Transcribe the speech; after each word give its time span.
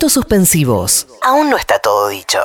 Puntos 0.00 0.14
suspensivos. 0.14 1.06
Aún 1.20 1.50
no 1.50 1.58
está 1.58 1.78
todo 1.78 2.08
dicho. 2.08 2.38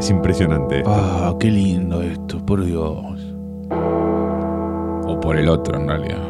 Es 0.00 0.08
impresionante. 0.08 0.82
Ah, 0.86 1.34
qué 1.38 1.48
lindo 1.48 2.00
esto, 2.00 2.38
por 2.46 2.64
Dios. 2.64 3.20
O 5.06 5.20
por 5.20 5.36
el 5.36 5.50
otro, 5.50 5.78
en 5.78 5.86
realidad. 5.86 6.22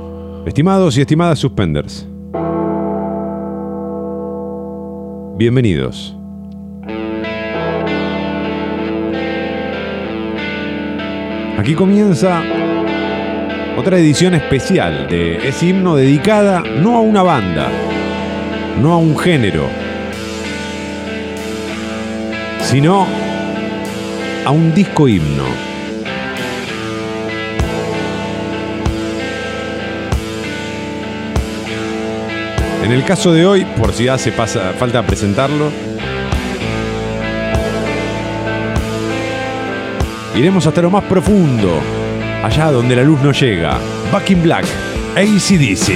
Estimados 0.49 0.99
y 0.99 1.03
estimadas 1.03 1.39
suspenders. 1.39 2.05
Bienvenidos. 5.37 6.17
Aquí 11.57 11.77
comienza 11.77 12.43
otra 13.77 13.99
edición 13.99 14.35
especial 14.35 15.09
de 15.09 15.49
ese 15.49 15.67
himno 15.67 15.97
dedicada 15.97 16.63
no 16.63 16.97
a 16.97 17.01
una 17.01 17.23
banda, 17.23 17.71
no 18.81 18.93
a 18.93 18.99
un 18.99 19.19
género, 19.19 19.69
sino 22.63 23.07
a 24.45 24.51
un 24.51 24.75
disco 24.75 25.09
himno. 25.09 25.45
En 32.85 32.93
el 32.93 33.03
caso 33.05 33.33
de 33.33 33.47
hoy, 33.47 33.65
por 33.65 33.93
si 33.93 34.09
hace 34.09 34.31
falta 34.31 35.03
presentarlo, 35.07 35.71
iremos 40.37 40.67
hasta 40.67 40.83
lo 40.83 40.91
más 40.91 41.05
profundo, 41.05 41.81
allá 42.45 42.71
donde 42.71 42.95
la 42.95 43.03
luz 43.03 43.21
no 43.23 43.33
llega. 43.33 43.79
Back 44.13 44.31
in 44.31 44.43
Black, 44.43 44.67
ACDC. 45.17 45.87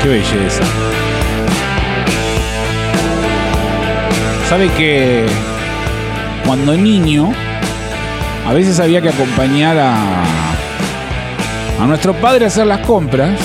Qué 0.00 0.08
belleza. 0.08 0.62
Sabe 4.48 4.68
que 4.70 5.26
cuando 6.46 6.76
niño, 6.76 7.32
a 8.46 8.52
veces 8.52 8.78
había 8.78 9.00
que 9.02 9.08
acompañar 9.08 9.76
a, 9.76 9.96
a 11.80 11.86
nuestro 11.86 12.14
padre 12.14 12.44
a 12.44 12.48
hacer 12.48 12.66
las 12.66 12.86
compras, 12.86 13.38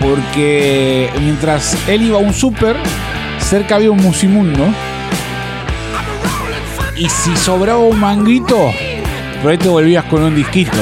porque 0.00 1.10
mientras 1.20 1.76
él 1.86 2.04
iba 2.04 2.16
a 2.16 2.22
un 2.22 2.32
súper, 2.32 2.76
cerca 3.48 3.76
había 3.76 3.90
un 3.90 4.02
musimundo, 4.02 4.62
y 6.96 7.08
si 7.08 7.34
sobraba 7.36 7.78
un 7.78 7.98
manguito, 7.98 8.72
por 9.40 9.52
ahí 9.52 9.56
te 9.56 9.68
volvías 9.68 10.04
con 10.04 10.22
un 10.22 10.34
disquito, 10.34 10.76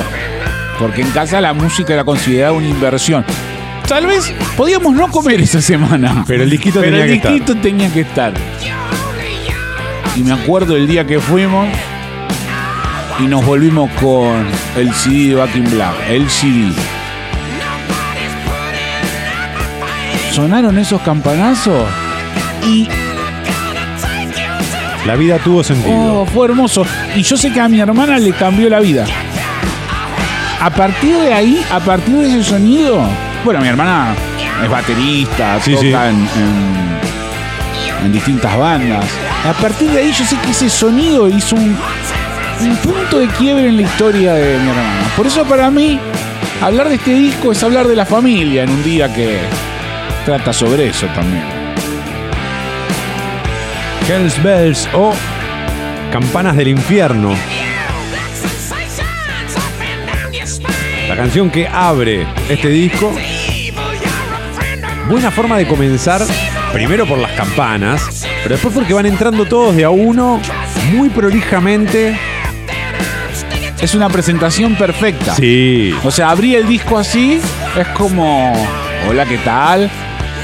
porque 0.78 1.02
en 1.02 1.10
casa 1.10 1.40
la 1.40 1.52
música 1.52 1.94
era 1.94 2.02
considerada 2.02 2.52
una 2.52 2.66
inversión. 2.66 3.24
Tal 3.86 4.06
vez 4.06 4.34
podíamos 4.56 4.94
no 4.94 5.08
comer 5.08 5.42
esa 5.42 5.62
semana. 5.62 6.24
Pero 6.26 6.42
el 6.42 6.50
disquito 6.50 6.80
Pero 6.80 6.96
tenía 6.96 7.04
el 7.04 7.10
que 7.10 7.16
estar. 7.16 7.32
disquito 7.32 7.56
tenía 7.60 7.92
que 7.92 8.00
estar. 8.00 8.32
Y 10.16 10.22
me 10.24 10.32
acuerdo 10.32 10.74
el 10.76 10.88
día 10.88 11.06
que 11.06 11.20
fuimos 11.20 11.68
y 13.20 13.28
nos 13.28 13.46
volvimos 13.46 13.88
con 14.00 14.44
el 14.76 14.92
CD 14.92 15.28
de 15.28 15.34
Back 15.36 15.54
in 15.54 15.70
Black, 15.70 15.94
el 16.08 16.28
CD. 16.28 16.72
Sonaron 20.32 20.76
esos 20.78 21.00
campanazos 21.02 21.84
y 22.66 22.88
La 25.06 25.14
vida 25.14 25.38
tuvo 25.38 25.62
sentido. 25.62 26.22
oh, 26.22 26.26
fue 26.26 26.46
hermoso. 26.48 26.84
Y 27.14 27.22
yo 27.22 27.36
sé 27.36 27.52
que 27.52 27.60
a 27.60 27.68
mi 27.68 27.80
hermana 27.80 28.18
le 28.18 28.32
cambió 28.32 28.68
la 28.68 28.80
vida. 28.80 29.04
A 30.60 30.70
partir 30.70 31.14
de 31.16 31.32
ahí, 31.32 31.64
a 31.70 31.78
partir 31.80 32.14
de 32.16 32.26
ese 32.28 32.42
sonido, 32.42 33.06
bueno, 33.44 33.60
mi 33.60 33.68
hermana 33.68 34.14
es 34.64 34.68
baterista, 34.70 35.60
Sí, 35.60 35.72
toca 35.74 35.80
sí. 35.82 35.88
En, 35.92 36.16
en- 36.42 36.86
en 38.06 38.12
distintas 38.12 38.56
bandas. 38.58 39.04
A 39.48 39.52
partir 39.54 39.90
de 39.90 39.98
ahí 40.00 40.12
yo 40.12 40.24
sé 40.24 40.36
que 40.38 40.50
ese 40.50 40.68
sonido 40.68 41.28
hizo 41.28 41.56
un, 41.56 41.76
un 42.60 42.76
punto 42.76 43.18
de 43.20 43.26
quiebre 43.28 43.68
en 43.68 43.76
la 43.76 43.82
historia 43.82 44.34
de 44.34 44.58
mi 44.58 44.68
hermana. 44.68 45.04
Por 45.16 45.26
eso 45.26 45.44
para 45.44 45.70
mí, 45.70 45.98
hablar 46.60 46.88
de 46.88 46.96
este 46.96 47.14
disco 47.14 47.52
es 47.52 47.62
hablar 47.62 47.86
de 47.86 47.96
la 47.96 48.04
familia 48.06 48.64
en 48.64 48.70
un 48.70 48.82
día 48.84 49.12
que 49.12 49.38
trata 50.24 50.52
sobre 50.52 50.88
eso 50.88 51.06
también. 51.14 51.44
Hells 54.08 54.40
Bells 54.40 54.88
o 54.94 55.12
Campanas 56.12 56.56
del 56.56 56.68
Infierno. 56.68 57.34
La 61.08 61.16
canción 61.16 61.50
que 61.50 61.66
abre 61.66 62.24
este 62.48 62.68
disco. 62.68 63.12
Buena 65.08 65.32
forma 65.32 65.58
de 65.58 65.66
comenzar, 65.66 66.22
primero 66.72 67.04
por 67.04 67.18
las 67.18 67.32
campanas, 67.32 68.24
pero 68.44 68.54
después 68.54 68.72
porque 68.72 68.94
van 68.94 69.06
entrando 69.06 69.44
todos 69.44 69.74
de 69.74 69.82
a 69.82 69.90
uno, 69.90 70.40
muy 70.92 71.08
prolijamente. 71.08 72.16
Es 73.80 73.94
una 73.96 74.08
presentación 74.08 74.76
perfecta. 74.76 75.34
Sí. 75.34 75.92
O 76.04 76.12
sea, 76.12 76.30
abrí 76.30 76.54
el 76.54 76.68
disco 76.68 76.96
así, 76.96 77.40
es 77.76 77.86
como, 77.88 78.52
hola, 79.08 79.26
¿qué 79.26 79.38
tal? 79.38 79.90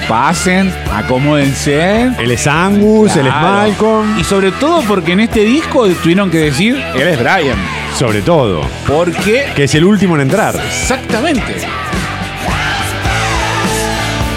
Pasen, 0.08 0.72
acomódense. 0.92 2.10
Él 2.18 2.30
es 2.32 2.46
Angus, 2.46 3.14
él 3.16 3.26
es 3.26 3.32
Claro. 3.32 3.46
Malcolm, 3.48 4.18
Y 4.18 4.24
sobre 4.24 4.50
todo 4.52 4.82
porque 4.82 5.12
en 5.12 5.20
este 5.20 5.40
disco 5.40 5.86
tuvieron 5.88 6.30
que 6.30 6.38
decir, 6.38 6.76
él 6.94 7.08
es 7.08 7.18
Brian. 7.18 7.56
sobre 7.98 8.20
todo, 8.22 8.62
Porque, 8.86 9.52
que 9.54 9.64
es 9.64 9.74
el 9.74 9.84
último 9.84 10.16
en 10.16 10.22
entrar. 10.22 10.54
exactamente. 10.56 11.54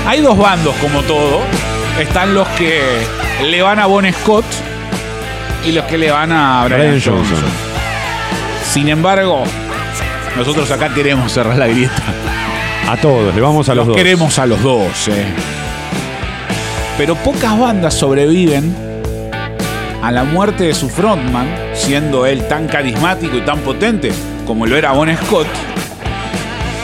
Hay 0.07 0.21
dos 0.21 0.37
bandos 0.37 0.75
como 0.75 1.01
todo. 1.01 1.41
Están 1.99 2.33
los 2.35 2.47
que 2.49 2.81
le 3.43 3.61
van 3.61 3.79
a 3.79 3.87
Bon 3.87 4.05
Scott 4.13 4.45
y 5.65 5.71
los 5.71 5.83
que 5.85 5.97
le 5.97 6.11
van 6.11 6.31
a 6.31 6.65
Brian, 6.65 6.79
Brian 6.81 7.01
Johnson. 7.03 7.25
Johnson. 7.27 7.49
Sin 8.71 8.87
embargo, 8.89 9.43
nosotros 10.37 10.69
acá 10.69 10.93
queremos 10.93 11.31
cerrar 11.31 11.57
la 11.57 11.67
grieta. 11.67 12.03
A 12.87 12.97
todos, 12.97 13.33
le 13.33 13.41
vamos 13.41 13.67
a 13.67 13.73
los, 13.73 13.87
Los 13.87 13.87
dos. 13.87 13.95
queremos 13.97 14.37
a 14.37 14.45
los 14.45 14.61
dos, 14.61 15.07
eh. 15.07 15.25
Pero 16.97 17.15
pocas 17.15 17.57
bandas 17.59 17.93
sobreviven 17.93 18.73
a 20.01 20.11
la 20.11 20.23
muerte 20.23 20.65
de 20.65 20.73
su 20.73 20.89
frontman, 20.89 21.47
siendo 21.73 22.25
él 22.25 22.47
tan 22.47 22.67
carismático 22.67 23.35
y 23.37 23.41
tan 23.41 23.59
potente 23.59 24.11
como 24.45 24.65
lo 24.65 24.77
era 24.77 24.91
Bon 24.91 25.09
Scott. 25.25 25.47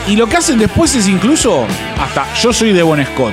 Y 0.08 0.16
lo 0.16 0.26
que 0.28 0.36
hacen 0.36 0.58
después 0.58 0.94
es 0.96 1.06
incluso 1.08 1.64
hasta 2.00 2.26
yo 2.42 2.52
soy 2.52 2.72
de 2.72 2.82
Bon 2.82 3.02
Scott. 3.04 3.32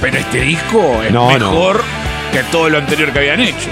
Pero 0.00 0.16
este 0.18 0.40
disco 0.42 1.00
es 1.04 1.12
No, 1.12 1.36
no. 1.38 1.50
mejor 1.50 1.82
que 2.32 2.42
todo 2.44 2.68
lo 2.70 2.78
anterior 2.78 3.12
que 3.12 3.18
habían 3.18 3.40
hecho. 3.40 3.68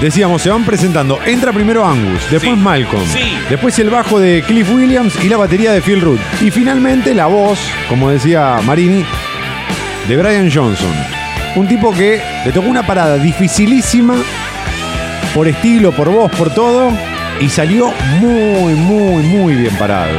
Decíamos, 0.00 0.42
se 0.42 0.50
van 0.50 0.64
presentando. 0.64 1.18
Entra 1.24 1.50
primero 1.52 1.86
Angus, 1.86 2.20
después 2.30 2.52
Sí. 2.54 2.60
Malcolm, 2.60 3.04
Sí. 3.10 3.38
después 3.48 3.78
el 3.78 3.88
bajo 3.88 4.20
de 4.20 4.42
Cliff 4.46 4.68
Williams 4.70 5.14
y 5.24 5.28
la 5.30 5.38
batería 5.38 5.72
de 5.72 5.80
Phil 5.80 6.00
Root. 6.02 6.20
Y 6.42 6.50
finalmente 6.50 7.14
la 7.14 7.26
voz, 7.26 7.58
como 7.88 8.10
decía 8.10 8.58
Marini, 8.66 9.02
de 10.08 10.16
Brian 10.16 10.50
Johnson. 10.52 10.92
Un 11.56 11.68
tipo 11.68 11.92
que 11.92 12.20
le 12.44 12.52
tocó 12.52 12.68
una 12.68 12.86
parada 12.86 13.16
dificilísima 13.16 14.16
por 15.34 15.48
estilo, 15.48 15.92
por 15.92 16.10
voz, 16.10 16.30
por 16.32 16.52
todo. 16.52 16.92
Y 17.40 17.48
salió 17.48 17.92
muy, 18.20 18.74
muy, 18.74 19.22
muy 19.22 19.54
bien 19.54 19.74
parado. 19.76 20.18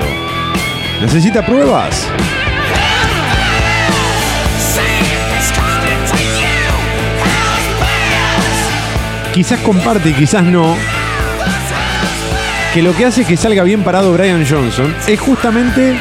¿Necesita 1.02 1.46
pruebas? 1.46 2.08
Quizás 9.34 9.60
comparte 9.60 10.10
y 10.10 10.14
quizás 10.14 10.44
no. 10.44 10.76
Que 12.74 12.82
lo 12.82 12.96
que 12.96 13.06
hace 13.06 13.26
que 13.26 13.38
salga 13.38 13.64
bien 13.64 13.84
parado 13.84 14.14
Brian 14.14 14.46
Johnson 14.50 14.94
es 15.08 15.20
justamente 15.20 15.98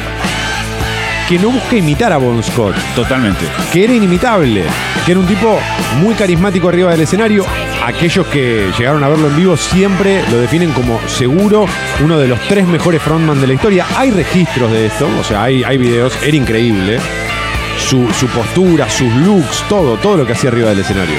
que 1.27 1.39
no 1.39 1.49
busca 1.49 1.75
imitar 1.75 2.13
a 2.13 2.17
Bon 2.17 2.41
Scott, 2.43 2.75
Totalmente. 2.95 3.45
que 3.73 3.83
era 3.83 3.93
inimitable, 3.93 4.63
que 5.05 5.11
era 5.11 5.19
un 5.19 5.25
tipo 5.25 5.59
muy 5.99 6.13
carismático 6.13 6.69
arriba 6.69 6.91
del 6.91 7.01
escenario. 7.01 7.45
Aquellos 7.83 8.27
que 8.27 8.71
llegaron 8.77 9.03
a 9.03 9.09
verlo 9.09 9.27
en 9.27 9.35
vivo 9.35 9.57
siempre 9.57 10.23
lo 10.29 10.37
definen 10.37 10.71
como 10.71 10.99
seguro 11.07 11.65
uno 12.03 12.19
de 12.19 12.27
los 12.27 12.39
tres 12.47 12.67
mejores 12.67 13.01
frontman 13.01 13.41
de 13.41 13.47
la 13.47 13.53
historia. 13.53 13.85
Hay 13.97 14.11
registros 14.11 14.71
de 14.71 14.85
esto, 14.87 15.07
o 15.19 15.23
sea, 15.23 15.43
hay, 15.43 15.63
hay 15.63 15.77
videos, 15.77 16.15
era 16.23 16.35
increíble. 16.37 16.99
Su, 17.79 18.07
su 18.13 18.27
postura, 18.27 18.89
sus 18.89 19.11
looks, 19.15 19.63
todo, 19.67 19.97
todo 19.97 20.17
lo 20.17 20.25
que 20.25 20.33
hacía 20.33 20.49
arriba 20.49 20.69
del 20.69 20.79
escenario. 20.79 21.17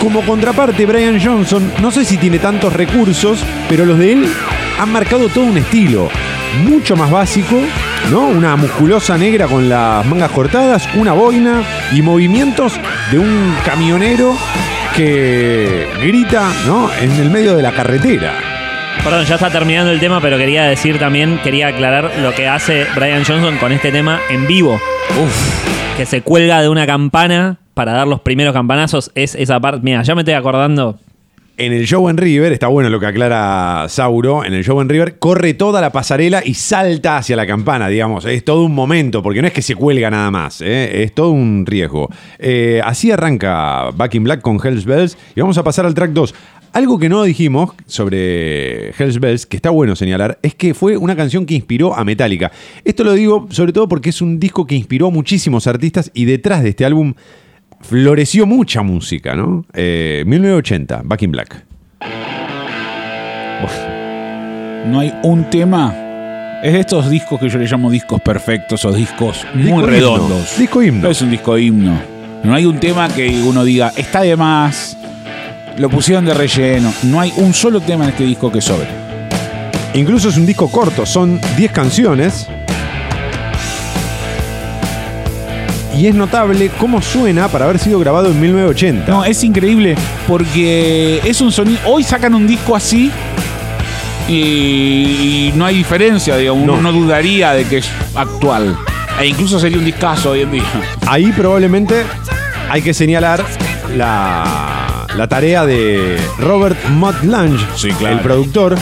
Como 0.00 0.22
contraparte, 0.22 0.84
Brian 0.86 1.20
Johnson, 1.22 1.72
no 1.80 1.90
sé 1.92 2.04
si 2.04 2.16
tiene 2.16 2.40
tantos 2.40 2.72
recursos, 2.72 3.44
pero 3.68 3.84
los 3.86 3.98
de 3.98 4.12
él 4.12 4.32
han 4.78 4.90
marcado 4.90 5.28
todo 5.28 5.44
un 5.44 5.58
estilo 5.58 6.08
mucho 6.64 6.96
más 6.96 7.10
básico 7.10 7.56
¿no? 8.10 8.26
Una 8.26 8.56
musculosa 8.56 9.16
negra 9.16 9.46
con 9.46 9.68
las 9.68 10.04
mangas 10.06 10.30
cortadas, 10.30 10.88
una 10.94 11.12
boina 11.12 11.62
y 11.92 12.02
movimientos 12.02 12.78
de 13.10 13.18
un 13.18 13.54
camionero 13.64 14.34
que 14.96 15.86
grita, 16.02 16.50
¿no? 16.66 16.90
En 17.00 17.10
el 17.12 17.30
medio 17.30 17.56
de 17.56 17.62
la 17.62 17.72
carretera. 17.72 18.32
Perdón, 19.02 19.24
ya 19.24 19.34
está 19.34 19.50
terminando 19.50 19.90
el 19.90 19.98
tema, 19.98 20.20
pero 20.20 20.38
quería 20.38 20.64
decir 20.64 20.98
también, 20.98 21.40
quería 21.42 21.68
aclarar 21.68 22.12
lo 22.20 22.32
que 22.34 22.46
hace 22.46 22.86
Brian 22.94 23.24
Johnson 23.24 23.56
con 23.58 23.72
este 23.72 23.90
tema 23.90 24.20
en 24.30 24.46
vivo. 24.46 24.78
Que 25.96 26.06
se 26.06 26.22
cuelga 26.22 26.62
de 26.62 26.68
una 26.68 26.86
campana 26.86 27.58
para 27.74 27.92
dar 27.92 28.06
los 28.06 28.20
primeros 28.20 28.52
campanazos. 28.52 29.10
Es 29.14 29.34
esa 29.34 29.58
parte. 29.58 29.80
Mira, 29.82 30.02
ya 30.02 30.14
me 30.14 30.20
estoy 30.20 30.34
acordando. 30.34 30.98
En 31.58 31.74
el 31.74 31.86
show 31.86 32.08
en 32.08 32.16
River, 32.16 32.50
está 32.50 32.68
bueno 32.68 32.88
lo 32.88 32.98
que 32.98 33.04
aclara 33.04 33.84
Sauro, 33.90 34.42
en 34.42 34.54
el 34.54 34.64
show 34.64 34.80
en 34.80 34.88
River 34.88 35.18
corre 35.18 35.52
toda 35.52 35.82
la 35.82 35.92
pasarela 35.92 36.42
y 36.42 36.54
salta 36.54 37.18
hacia 37.18 37.36
la 37.36 37.46
campana, 37.46 37.88
digamos. 37.88 38.24
Es 38.24 38.42
todo 38.42 38.64
un 38.64 38.74
momento, 38.74 39.22
porque 39.22 39.42
no 39.42 39.48
es 39.48 39.52
que 39.52 39.60
se 39.60 39.74
cuelga 39.74 40.10
nada 40.10 40.30
más, 40.30 40.62
¿eh? 40.62 41.02
es 41.02 41.14
todo 41.14 41.30
un 41.30 41.66
riesgo. 41.66 42.08
Eh, 42.38 42.80
así 42.82 43.10
arranca 43.10 43.90
Back 43.94 44.14
in 44.14 44.24
Black 44.24 44.40
con 44.40 44.58
Hells 44.64 44.86
Bells 44.86 45.18
y 45.36 45.42
vamos 45.42 45.58
a 45.58 45.62
pasar 45.62 45.84
al 45.84 45.92
track 45.92 46.12
2. 46.12 46.34
Algo 46.72 46.98
que 46.98 47.10
no 47.10 47.22
dijimos 47.22 47.72
sobre 47.86 48.88
Hells 48.98 49.20
Bells, 49.20 49.44
que 49.44 49.56
está 49.56 49.68
bueno 49.68 49.94
señalar, 49.94 50.38
es 50.40 50.54
que 50.54 50.72
fue 50.72 50.96
una 50.96 51.14
canción 51.14 51.44
que 51.44 51.52
inspiró 51.52 51.94
a 51.94 52.02
Metallica. 52.02 52.50
Esto 52.82 53.04
lo 53.04 53.12
digo 53.12 53.46
sobre 53.50 53.74
todo 53.74 53.88
porque 53.88 54.08
es 54.08 54.22
un 54.22 54.40
disco 54.40 54.66
que 54.66 54.74
inspiró 54.74 55.08
a 55.08 55.10
muchísimos 55.10 55.66
artistas 55.66 56.10
y 56.14 56.24
detrás 56.24 56.62
de 56.62 56.70
este 56.70 56.86
álbum 56.86 57.12
floreció 57.82 58.46
mucha 58.46 58.82
música, 58.82 59.34
¿no? 59.34 59.64
Eh, 59.74 60.24
1980, 60.26 61.02
Back 61.04 61.22
in 61.22 61.30
Black. 61.32 61.64
No 64.86 65.00
hay 65.00 65.12
un 65.22 65.48
tema. 65.50 65.94
Es 66.62 66.72
de 66.72 66.80
estos 66.80 67.10
discos 67.10 67.40
que 67.40 67.48
yo 67.48 67.58
le 67.58 67.66
llamo 67.66 67.90
discos 67.90 68.20
perfectos 68.20 68.84
o 68.84 68.92
discos 68.92 69.44
muy 69.54 69.62
Disco 69.64 69.78
himno. 69.78 69.86
redondos. 69.86 70.58
Disco 70.58 70.82
himno. 70.82 71.02
No 71.02 71.10
es 71.10 71.22
un 71.22 71.30
disco 71.30 71.58
himno. 71.58 71.98
No 72.44 72.54
hay 72.54 72.66
un 72.66 72.78
tema 72.80 73.08
que 73.08 73.28
uno 73.44 73.64
diga, 73.64 73.92
está 73.96 74.22
de 74.22 74.36
más, 74.36 74.96
lo 75.78 75.88
pusieron 75.88 76.24
de 76.24 76.34
relleno. 76.34 76.92
No 77.04 77.20
hay 77.20 77.32
un 77.36 77.52
solo 77.54 77.80
tema 77.80 78.04
en 78.04 78.10
este 78.10 78.24
disco 78.24 78.50
que 78.50 78.60
sobre. 78.60 78.86
Incluso 79.94 80.28
es 80.28 80.36
un 80.36 80.46
disco 80.46 80.68
corto, 80.68 81.04
son 81.06 81.40
10 81.56 81.70
canciones. 81.72 82.48
Y 85.96 86.06
es 86.06 86.14
notable 86.14 86.70
cómo 86.78 87.02
suena 87.02 87.48
para 87.48 87.66
haber 87.66 87.78
sido 87.78 87.98
grabado 87.98 88.28
en 88.30 88.40
1980. 88.40 89.10
No, 89.12 89.24
es 89.24 89.42
increíble 89.44 89.94
porque 90.26 91.20
es 91.24 91.40
un 91.40 91.52
sonido. 91.52 91.78
Hoy 91.86 92.02
sacan 92.02 92.34
un 92.34 92.46
disco 92.46 92.74
así 92.74 93.10
y, 94.28 94.32
y 94.32 95.52
no 95.54 95.66
hay 95.66 95.76
diferencia, 95.76 96.36
digamos. 96.36 96.62
Uno 96.64 96.80
No. 96.80 96.92
dudaría 96.92 97.52
de 97.52 97.64
que 97.64 97.78
es 97.78 97.90
actual. 98.14 98.76
E 99.20 99.26
incluso 99.26 99.58
sería 99.60 99.78
un 99.78 99.84
discazo 99.84 100.30
hoy 100.30 100.40
en 100.40 100.50
día. 100.52 100.62
Ahí 101.06 101.30
probablemente 101.32 102.02
hay 102.70 102.80
que 102.82 102.94
señalar 102.94 103.44
la, 103.96 105.06
la 105.14 105.28
tarea 105.28 105.66
de 105.66 106.18
Robert 106.38 106.78
Mutt 106.88 107.22
Lange, 107.22 107.64
Sí, 107.76 107.90
claro. 107.90 108.16
el 108.16 108.20
productor, 108.22 108.76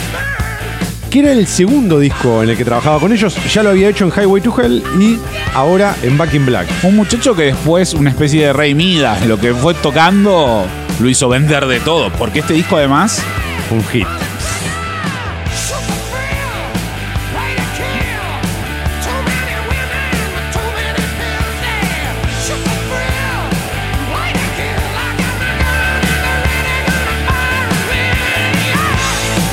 que 1.11 1.19
era 1.19 1.33
el 1.33 1.45
segundo 1.45 1.99
disco 1.99 2.41
en 2.41 2.49
el 2.51 2.57
que 2.57 2.63
trabajaba 2.63 2.97
con 2.99 3.11
ellos. 3.11 3.35
Ya 3.53 3.61
lo 3.61 3.69
había 3.71 3.89
hecho 3.89 4.05
en 4.05 4.11
Highway 4.11 4.41
to 4.41 4.55
Hell 4.59 4.81
y 4.97 5.19
ahora 5.53 5.93
en 6.01 6.17
Back 6.17 6.33
in 6.33 6.45
Black. 6.45 6.67
Un 6.83 6.95
muchacho 6.95 7.35
que 7.35 7.43
después, 7.43 7.93
una 7.93 8.09
especie 8.09 8.47
de 8.47 8.53
rey 8.53 8.73
Midas, 8.73 9.25
lo 9.27 9.37
que 9.37 9.53
fue 9.53 9.73
tocando, 9.73 10.65
lo 10.99 11.09
hizo 11.09 11.27
vender 11.27 11.65
de 11.67 11.81
todo. 11.81 12.11
Porque 12.13 12.39
este 12.39 12.53
disco, 12.53 12.77
además, 12.77 13.21
Un 13.69 13.83
hit. 13.85 14.07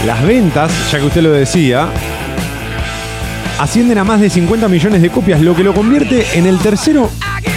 Las 0.09 0.27
ventas, 0.27 0.91
ya 0.91 0.99
que 1.01 1.05
usted 1.05 1.21
lo 1.21 1.33
decía, 1.33 1.87
ascienden 3.61 3.99
a 3.99 4.05
más 4.05 4.23
de 4.23 4.31
50 4.31 4.67
millones 4.67 5.03
de 5.03 5.11
copias, 5.11 5.39
lo 5.43 5.55
que 5.55 5.63
lo 5.63 5.75
convierte 5.75 6.27
en 6.33 6.47
el 6.47 6.59
tercero 6.61 7.11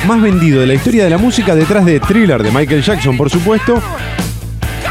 más 0.06 0.22
vendido 0.22 0.60
de 0.60 0.68
la 0.68 0.74
historia 0.74 1.06
de 1.06 1.10
la 1.10 1.18
música 1.18 1.56
detrás 1.56 1.86
de 1.86 2.02
Thriller 2.02 2.44
de 2.44 2.52
Michael 2.52 2.84
Jackson, 2.84 3.16
por 3.16 3.30
supuesto, 3.30 3.82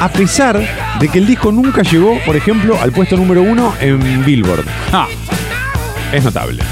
a 0.01 0.09
pesar 0.09 0.59
de 0.99 1.09
que 1.11 1.19
el 1.19 1.27
disco 1.27 1.53
nunca 1.53 1.83
llegó, 1.83 2.19
por 2.25 2.35
ejemplo, 2.35 2.81
al 2.81 2.93
puesto 2.93 3.19
número 3.19 3.43
uno 3.43 3.75
en 3.79 4.25
Billboard. 4.25 4.65
¡ja! 4.91 5.07
Es 6.15 6.25
notable. 6.25 6.63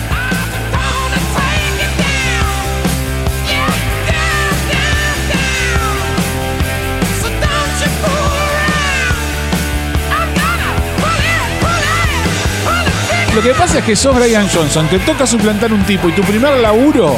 Lo 13.39 13.45
que 13.45 13.55
pasa 13.55 13.79
es 13.79 13.85
que 13.85 13.95
sos 13.95 14.17
Brian 14.17 14.49
Johnson, 14.53 14.89
te 14.89 14.99
toca 14.99 15.25
suplantar 15.25 15.73
un 15.73 15.85
tipo 15.85 16.09
y 16.09 16.13
tu 16.13 16.23
primer 16.23 16.57
laburo 16.57 17.17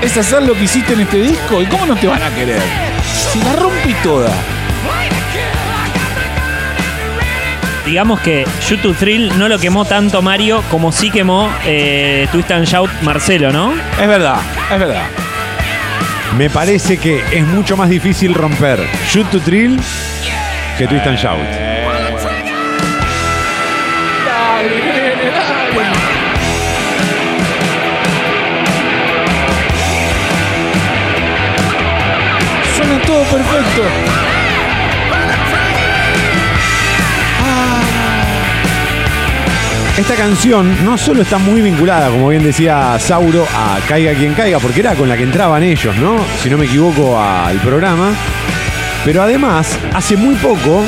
es 0.00 0.16
hacer 0.16 0.44
lo 0.44 0.54
que 0.54 0.62
hiciste 0.62 0.92
en 0.92 1.00
este 1.00 1.20
disco. 1.20 1.60
¿Y 1.60 1.66
cómo 1.66 1.86
no 1.86 1.96
te 1.96 2.06
van 2.06 2.22
a 2.22 2.30
querer? 2.30 2.62
Si 3.02 3.42
la 3.42 3.56
rompí 3.56 3.92
toda. 4.00 4.30
Digamos 7.84 8.20
que 8.20 8.46
Shoot 8.60 8.80
to 8.80 8.94
Thrill 8.94 9.36
no 9.40 9.48
lo 9.48 9.58
quemó 9.58 9.84
tanto 9.84 10.22
Mario 10.22 10.62
como 10.70 10.92
sí 10.92 11.10
quemó 11.10 11.50
eh, 11.66 12.28
Twist 12.30 12.52
and 12.52 12.66
Shout 12.68 12.88
Marcelo, 13.02 13.50
¿no? 13.50 13.72
Es 14.00 14.06
verdad, 14.06 14.38
es 14.72 14.78
verdad. 14.78 15.02
Me 16.38 16.48
parece 16.48 16.96
que 16.96 17.24
es 17.32 17.44
mucho 17.44 17.76
más 17.76 17.88
difícil 17.88 18.34
romper 18.34 18.78
Shoot 19.08 19.28
to 19.32 19.40
Thrill 19.40 19.80
que 20.78 20.86
Twist 20.86 21.06
and 21.08 21.18
Shout. 21.18 21.69
Todo 33.10 33.24
perfecto. 33.24 33.82
Esta 39.98 40.14
canción 40.14 40.84
no 40.84 40.96
solo 40.96 41.22
está 41.22 41.38
muy 41.38 41.60
vinculada, 41.60 42.08
como 42.08 42.28
bien 42.28 42.44
decía 42.44 42.96
Sauro, 43.00 43.46
a 43.52 43.78
Caiga 43.86 44.14
quien 44.14 44.34
caiga, 44.34 44.58
porque 44.60 44.80
era 44.80 44.94
con 44.94 45.08
la 45.08 45.16
que 45.16 45.24
entraban 45.24 45.62
ellos, 45.62 45.94
¿no? 45.96 46.18
Si 46.40 46.48
no 46.48 46.56
me 46.56 46.66
equivoco, 46.66 47.20
al 47.20 47.58
programa. 47.58 48.12
Pero 49.04 49.22
además, 49.22 49.76
hace 49.92 50.16
muy 50.16 50.36
poco 50.36 50.84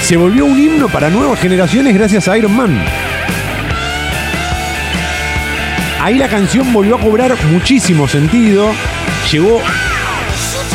se 0.00 0.16
volvió 0.16 0.46
un 0.46 0.58
himno 0.58 0.88
para 0.88 1.10
nuevas 1.10 1.38
generaciones 1.38 1.94
gracias 1.94 2.28
a 2.28 2.38
Iron 2.38 2.56
Man. 2.56 2.82
Ahí 6.00 6.16
la 6.16 6.28
canción 6.28 6.72
volvió 6.72 6.96
a 6.96 7.00
cobrar 7.00 7.36
muchísimo 7.50 8.08
sentido, 8.08 8.72
llegó 9.30 9.60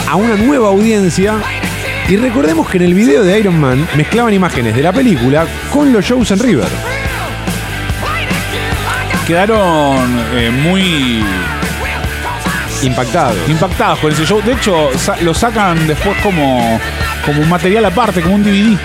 a 0.10 0.16
una 0.16 0.36
nueva 0.36 0.70
audiencia 0.70 1.36
y 2.08 2.18
recordemos 2.18 2.68
que 2.70 2.78
en 2.78 2.84
el 2.84 2.94
video 2.94 3.24
de 3.24 3.40
Iron 3.40 3.60
Man 3.60 3.88
mezclaban 3.96 4.34
imágenes 4.34 4.76
de 4.76 4.82
la 4.82 4.92
película 4.92 5.46
con 5.72 5.94
los 5.94 6.04
shows 6.04 6.32
en 6.32 6.40
River. 6.40 6.68
Quedaron 9.28 9.98
eh, 10.34 10.50
muy 10.50 11.24
Impactados. 12.82 13.36
impactados 13.48 14.00
con 14.00 14.12
ese 14.12 14.26
show. 14.26 14.42
De 14.42 14.54
hecho, 14.54 14.90
sa- 14.98 15.18
lo 15.22 15.34
sacan 15.34 15.86
después 15.86 16.18
como, 16.24 16.80
como 17.26 17.42
un 17.42 17.50
material 17.50 17.86
aparte, 17.86 18.22
como 18.22 18.36
un 18.36 18.44
DVD. 18.44 18.78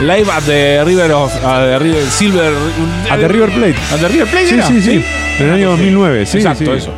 Live 0.00 0.30
at 0.32 0.42
the 0.44 0.82
River 0.84 1.12
of 1.12 1.34
at 1.44 1.60
the 1.66 1.78
River 1.80 2.02
Silver. 2.06 2.52
At 3.10 3.18
the 3.18 3.28
River 3.28 3.50
Plate. 3.50 3.74
At 3.92 3.98
the 4.00 4.08
River 4.08 4.26
Plate. 4.28 4.46
Sí, 4.46 4.54
era? 4.54 4.66
sí, 4.66 4.80
sí. 4.80 5.04
En 5.38 5.46
el 5.48 5.54
año 5.54 5.70
2009, 5.70 6.24
sí, 6.24 6.38
Exacto, 6.38 6.64
sí. 6.64 6.70
eso. 6.78 6.94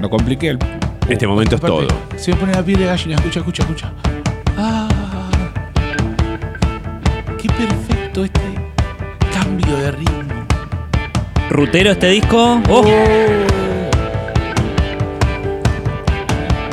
Lo 0.00 0.10
compliqué. 0.10 0.48
El... 0.50 0.58
Este 1.08 1.26
momento 1.26 1.56
es 1.56 1.60
todo. 1.60 1.86
Se 2.16 2.32
me 2.32 2.36
pone 2.38 2.52
la 2.52 2.62
piel 2.62 2.78
de 2.78 2.86
gallina. 2.86 3.16
Escucha, 3.16 3.40
escucha, 3.40 3.62
escucha. 3.62 3.92
Ah, 4.56 4.88
qué 7.40 7.48
perfecto 7.48 8.24
este 8.24 8.40
cambio 9.32 9.76
de 9.76 9.90
ritmo. 9.92 10.22
Rutero 11.50 11.90
este 11.92 12.08
disco. 12.08 12.60
Oh, 12.70 12.84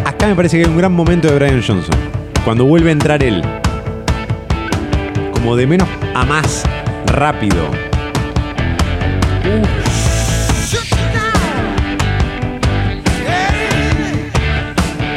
Acá 0.06 0.28
me 0.28 0.36
parece 0.36 0.58
que 0.58 0.64
hay 0.64 0.70
un 0.70 0.78
gran 0.78 0.94
momento 0.94 1.28
de 1.28 1.36
Brian 1.36 1.62
Johnson. 1.62 1.94
Cuando 2.46 2.66
vuelve 2.66 2.90
a 2.90 2.94
entrar 2.94 3.22
él. 3.24 3.42
Como 5.34 5.56
de 5.56 5.68
menos 5.68 5.90
a 6.16 6.26
más. 6.26 6.64
Rápido. 7.08 7.70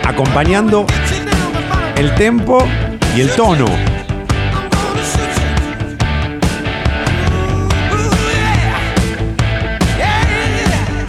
Acompañando 0.06 0.86
el 1.96 2.14
tempo 2.14 2.66
y 3.16 3.20
el 3.22 3.30
tono. 3.30 3.66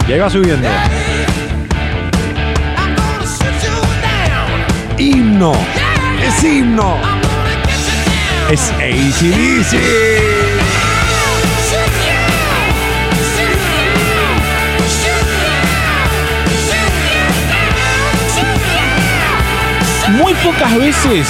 Y 0.08 0.12
ahí 0.12 0.18
va 0.20 0.30
subiendo. 0.30 0.68
Himno. 4.98 5.52
Es 6.24 6.44
himno. 6.44 6.96
Es 8.50 8.70
ACDC. 8.70 10.45
Muy 20.18 20.32
pocas 20.34 20.76
veces 20.78 21.28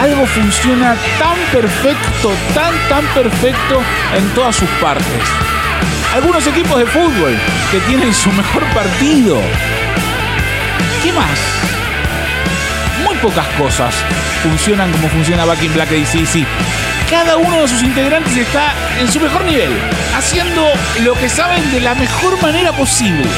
algo 0.00 0.26
funciona 0.26 0.96
tan 1.18 1.36
perfecto, 1.52 2.32
tan, 2.54 2.72
tan 2.88 3.04
perfecto 3.14 3.82
en 4.16 4.28
todas 4.34 4.56
sus 4.56 4.68
partes. 4.80 5.22
Algunos 6.14 6.46
equipos 6.46 6.78
de 6.78 6.86
fútbol 6.86 7.36
que 7.70 7.80
tienen 7.80 8.12
su 8.12 8.30
mejor 8.32 8.64
partido. 8.74 9.40
¿Qué 11.02 11.12
más? 11.12 11.38
Muy 13.04 13.16
pocas 13.16 13.46
cosas 13.58 13.94
funcionan 14.42 14.90
como 14.92 15.08
funciona 15.08 15.44
Back 15.44 15.62
in 15.62 15.74
Black 15.74 15.88
ACDC. 15.88 16.46
Cada 17.10 17.36
uno 17.36 17.62
de 17.62 17.68
sus 17.68 17.82
integrantes 17.82 18.36
está 18.36 18.72
en 18.98 19.10
su 19.10 19.20
mejor 19.20 19.44
nivel, 19.44 19.72
haciendo 20.16 20.72
lo 21.02 21.14
que 21.14 21.28
saben 21.28 21.70
de 21.70 21.80
la 21.80 21.94
mejor 21.94 22.40
manera 22.40 22.72
posible. 22.72 23.28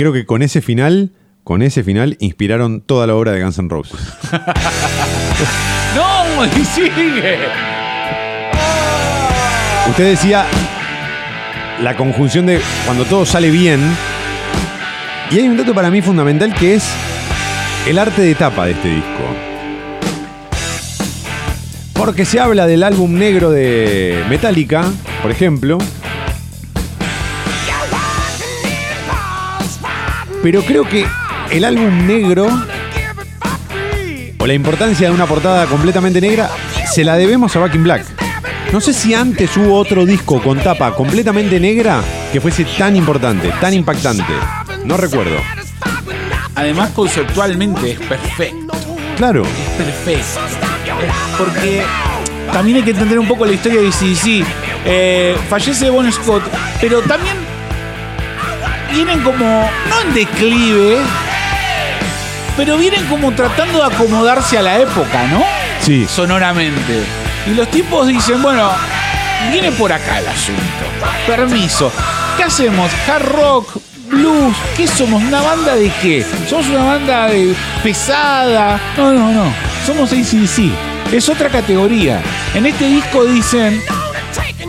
Creo 0.00 0.14
que 0.14 0.24
con 0.24 0.40
ese 0.40 0.62
final, 0.62 1.12
con 1.44 1.60
ese 1.60 1.84
final, 1.84 2.16
inspiraron 2.20 2.80
toda 2.80 3.06
la 3.06 3.14
obra 3.14 3.32
de 3.32 3.42
Guns 3.42 3.58
N' 3.58 3.68
Roses. 3.68 4.00
¡No! 5.94 6.46
¡Y 6.46 6.64
sigue! 6.64 7.36
Usted 9.90 10.04
decía 10.04 10.46
la 11.82 11.98
conjunción 11.98 12.46
de 12.46 12.62
cuando 12.86 13.04
todo 13.04 13.26
sale 13.26 13.50
bien. 13.50 13.78
Y 15.30 15.38
hay 15.38 15.48
un 15.48 15.58
dato 15.58 15.74
para 15.74 15.90
mí 15.90 16.00
fundamental 16.00 16.54
que 16.54 16.76
es 16.76 16.90
el 17.86 17.98
arte 17.98 18.22
de 18.22 18.34
tapa 18.34 18.64
de 18.64 18.72
este 18.72 18.88
disco. 18.88 19.36
Porque 21.92 22.24
se 22.24 22.40
habla 22.40 22.66
del 22.66 22.84
álbum 22.84 23.18
negro 23.18 23.50
de 23.50 24.24
Metallica, 24.30 24.90
por 25.20 25.30
ejemplo. 25.30 25.76
Pero 30.42 30.62
creo 30.62 30.88
que 30.88 31.06
el 31.50 31.64
álbum 31.64 32.06
negro 32.06 32.48
o 34.38 34.46
la 34.46 34.54
importancia 34.54 35.08
de 35.08 35.14
una 35.14 35.26
portada 35.26 35.66
completamente 35.66 36.20
negra 36.20 36.50
se 36.92 37.04
la 37.04 37.16
debemos 37.16 37.54
a 37.56 37.58
Back 37.60 37.74
in 37.74 37.84
Black. 37.84 38.04
No 38.72 38.80
sé 38.80 38.92
si 38.92 39.14
antes 39.14 39.56
hubo 39.56 39.76
otro 39.76 40.06
disco 40.06 40.40
con 40.40 40.58
tapa 40.58 40.94
completamente 40.94 41.58
negra 41.60 42.02
que 42.32 42.40
fuese 42.40 42.64
tan 42.64 42.96
importante, 42.96 43.52
tan 43.60 43.74
impactante. 43.74 44.32
No 44.84 44.96
recuerdo. 44.96 45.36
Además, 46.54 46.90
conceptualmente 46.90 47.92
es 47.92 47.98
perfecto. 47.98 48.72
Claro. 49.16 49.42
Perfecto. 49.76 50.40
Porque 51.36 51.82
también 52.52 52.78
hay 52.78 52.82
que 52.82 52.90
entender 52.92 53.18
un 53.18 53.28
poco 53.28 53.44
la 53.44 53.52
historia 53.52 53.80
de 53.80 53.88
ACDC. 53.88 54.46
Eh, 54.86 55.36
fallece 55.48 55.90
Bon 55.90 56.10
Scott, 56.10 56.42
pero 56.80 57.02
también 57.02 57.36
vienen 58.90 59.20
como, 59.22 59.70
no 59.88 60.00
en 60.02 60.14
declive, 60.14 60.98
pero 62.56 62.76
vienen 62.76 63.04
como 63.06 63.32
tratando 63.32 63.78
de 63.78 63.94
acomodarse 63.94 64.58
a 64.58 64.62
la 64.62 64.78
época, 64.78 65.26
¿no? 65.30 65.42
Sí. 65.80 66.06
Sonoramente. 66.08 67.02
Y 67.46 67.54
los 67.54 67.70
tipos 67.70 68.06
dicen, 68.06 68.42
bueno, 68.42 68.70
viene 69.50 69.72
por 69.72 69.92
acá 69.92 70.18
el 70.18 70.28
asunto. 70.28 70.60
Permiso. 71.26 71.90
¿Qué 72.36 72.44
hacemos? 72.44 72.90
Hard 73.08 73.26
rock, 73.28 73.76
blues, 74.08 74.56
¿qué 74.76 74.86
somos? 74.86 75.22
¿Una 75.22 75.40
banda 75.40 75.74
de 75.74 75.90
qué? 76.02 76.26
¿Somos 76.48 76.68
una 76.68 76.84
banda 76.84 77.28
de 77.28 77.54
pesada? 77.82 78.80
No, 78.96 79.12
no, 79.12 79.32
no. 79.32 79.52
Somos 79.86 80.12
ACDC. 80.12 80.70
Es 81.12 81.28
otra 81.28 81.48
categoría. 81.48 82.20
En 82.54 82.66
este 82.66 82.86
disco 82.86 83.24
dicen, 83.24 83.80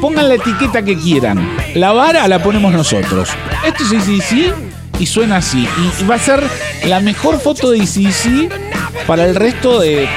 pongan 0.01 0.27
la 0.27 0.35
etiqueta 0.35 0.81
que 0.83 0.97
quieran. 0.97 1.55
La 1.75 1.91
vara 1.93 2.27
la 2.27 2.41
ponemos 2.43 2.73
nosotros. 2.73 3.29
Esto 3.65 3.83
es 3.83 3.91
ACDC 3.93 4.53
y 4.99 5.05
suena 5.05 5.37
así. 5.37 5.67
Y 5.99 6.03
va 6.05 6.15
a 6.15 6.19
ser 6.19 6.43
la 6.85 6.99
mejor 6.99 7.39
foto 7.39 7.71
de 7.71 7.81
ACDC 7.81 9.05
para 9.07 9.25
el 9.25 9.35
resto 9.35 9.79
de 9.79 10.09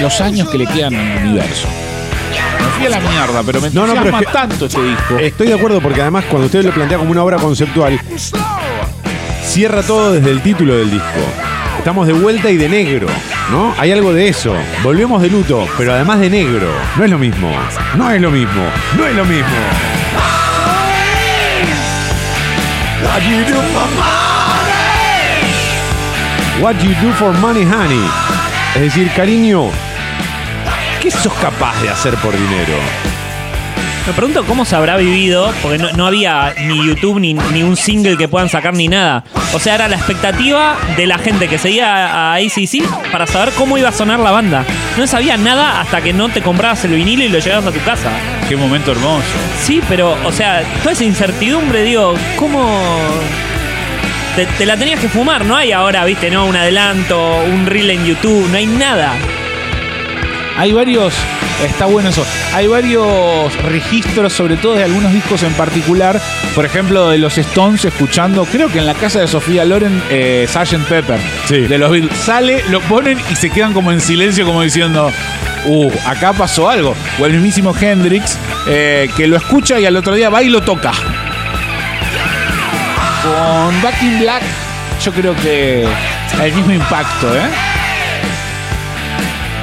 los 0.00 0.20
años 0.20 0.48
que 0.50 0.58
le 0.58 0.66
quedan 0.66 0.94
en 0.94 1.00
el 1.08 1.26
universo. 1.28 1.66
Me 2.60 2.66
fui 2.76 2.86
a 2.86 2.90
la 2.90 3.00
mierda, 3.00 3.42
pero 3.44 3.60
me 3.60 3.70
No, 3.70 3.86
no, 3.86 3.94
pero 3.94 4.18
es 4.18 4.26
que- 4.26 4.32
tanto 4.32 4.66
este 4.66 4.82
disco. 4.82 5.18
Estoy 5.18 5.48
de 5.48 5.54
acuerdo 5.54 5.80
porque 5.80 6.00
además 6.02 6.24
cuando 6.28 6.46
usted 6.46 6.64
lo 6.64 6.72
plantea 6.72 6.98
como 6.98 7.10
una 7.10 7.24
obra 7.24 7.38
conceptual, 7.38 7.98
cierra 9.44 9.82
todo 9.82 10.12
desde 10.12 10.30
el 10.30 10.42
título 10.42 10.76
del 10.76 10.90
disco. 10.90 11.06
Estamos 11.88 12.06
de 12.06 12.12
vuelta 12.12 12.50
y 12.50 12.58
de 12.58 12.68
negro, 12.68 13.06
¿no? 13.50 13.74
Hay 13.78 13.92
algo 13.92 14.12
de 14.12 14.28
eso. 14.28 14.54
Volvemos 14.82 15.22
de 15.22 15.30
luto, 15.30 15.66
pero 15.78 15.94
además 15.94 16.20
de 16.20 16.28
negro. 16.28 16.68
No 16.98 17.04
es 17.04 17.10
lo 17.10 17.18
mismo. 17.18 17.50
No 17.96 18.10
es 18.10 18.20
lo 18.20 18.30
mismo. 18.30 18.62
No 18.98 19.06
es 19.06 19.16
lo 19.16 19.24
mismo. 19.24 19.56
What 23.02 23.22
you 23.22 23.38
do 23.38 23.62
for 23.72 23.88
money? 23.96 24.20
What 26.60 26.74
you 26.82 26.90
do 27.00 27.10
for 27.14 27.32
money, 27.38 27.64
honey. 27.64 28.04
Es 28.74 28.82
decir, 28.82 29.10
cariño, 29.16 29.70
¿qué 31.00 31.10
sos 31.10 31.32
capaz 31.40 31.80
de 31.80 31.88
hacer 31.88 32.16
por 32.16 32.32
dinero? 32.32 32.74
Me 34.08 34.14
pregunto 34.14 34.42
cómo 34.46 34.64
se 34.64 34.74
habrá 34.74 34.96
vivido, 34.96 35.52
porque 35.60 35.76
no, 35.76 35.92
no 35.92 36.06
había 36.06 36.54
ni 36.62 36.82
YouTube 36.86 37.20
ni, 37.20 37.34
ni 37.34 37.62
un 37.62 37.76
single 37.76 38.16
que 38.16 38.26
puedan 38.26 38.48
sacar 38.48 38.72
ni 38.72 38.88
nada. 38.88 39.22
O 39.52 39.58
sea, 39.60 39.74
era 39.74 39.86
la 39.86 39.96
expectativa 39.96 40.76
de 40.96 41.06
la 41.06 41.18
gente 41.18 41.46
que 41.46 41.58
seguía 41.58 42.06
a 42.06 42.34
ACC 42.36 42.88
para 43.12 43.26
saber 43.26 43.52
cómo 43.52 43.76
iba 43.76 43.90
a 43.90 43.92
sonar 43.92 44.18
la 44.18 44.30
banda. 44.30 44.64
No 44.96 45.06
sabía 45.06 45.36
nada 45.36 45.82
hasta 45.82 46.00
que 46.00 46.14
no 46.14 46.30
te 46.30 46.40
comprabas 46.40 46.82
el 46.86 46.92
vinilo 46.92 47.22
y 47.22 47.28
lo 47.28 47.38
llevabas 47.38 47.66
a 47.66 47.70
tu 47.70 47.84
casa. 47.84 48.08
Qué 48.48 48.56
momento 48.56 48.92
hermoso. 48.92 49.26
Sí, 49.60 49.82
pero, 49.90 50.16
o 50.24 50.32
sea, 50.32 50.62
toda 50.78 50.92
esa 50.92 51.04
incertidumbre, 51.04 51.82
digo, 51.82 52.14
¿cómo...? 52.36 52.80
Te, 54.36 54.46
te 54.46 54.64
la 54.64 54.78
tenías 54.78 55.00
que 55.00 55.10
fumar, 55.10 55.44
no 55.44 55.54
hay 55.54 55.72
ahora, 55.72 56.06
viste, 56.06 56.30
no, 56.30 56.46
un 56.46 56.56
adelanto, 56.56 57.42
un 57.44 57.66
reel 57.66 57.90
en 57.90 58.06
YouTube, 58.06 58.48
no 58.48 58.56
hay 58.56 58.66
nada. 58.66 59.12
Hay 60.58 60.72
varios, 60.72 61.14
está 61.64 61.86
bueno 61.86 62.08
eso, 62.08 62.26
hay 62.52 62.66
varios 62.66 63.54
registros, 63.62 64.32
sobre 64.32 64.56
todo 64.56 64.74
de 64.74 64.82
algunos 64.82 65.12
discos 65.12 65.44
en 65.44 65.52
particular, 65.52 66.20
por 66.56 66.64
ejemplo 66.64 67.10
de 67.10 67.18
los 67.18 67.38
Stones 67.38 67.84
escuchando, 67.84 68.44
creo 68.44 68.68
que 68.68 68.80
en 68.80 68.86
la 68.86 68.94
casa 68.94 69.20
de 69.20 69.28
Sofía 69.28 69.64
Loren, 69.64 70.02
eh, 70.10 70.48
Sgt. 70.48 70.88
Pepper, 70.88 71.20
Sí. 71.46 71.60
de 71.60 71.78
los 71.78 71.92
Beatles, 71.92 72.18
sale, 72.18 72.64
lo 72.70 72.80
ponen 72.80 73.18
y 73.30 73.36
se 73.36 73.50
quedan 73.50 73.72
como 73.72 73.92
en 73.92 74.00
silencio, 74.00 74.44
como 74.44 74.62
diciendo, 74.62 75.12
uh, 75.66 75.92
acá 76.04 76.32
pasó 76.32 76.68
algo. 76.68 76.96
O 77.20 77.26
el 77.26 77.34
mismísimo 77.34 77.72
Hendrix, 77.80 78.36
eh, 78.66 79.08
que 79.16 79.28
lo 79.28 79.36
escucha 79.36 79.78
y 79.78 79.86
al 79.86 79.94
otro 79.94 80.14
día 80.16 80.28
va 80.28 80.42
y 80.42 80.48
lo 80.48 80.60
toca. 80.62 80.90
Con 83.22 83.82
Back 83.82 84.02
in 84.02 84.18
Black, 84.20 84.42
yo 85.04 85.12
creo 85.12 85.36
que 85.36 85.86
el 86.42 86.52
mismo 86.52 86.72
impacto, 86.72 87.36
¿eh? 87.36 87.48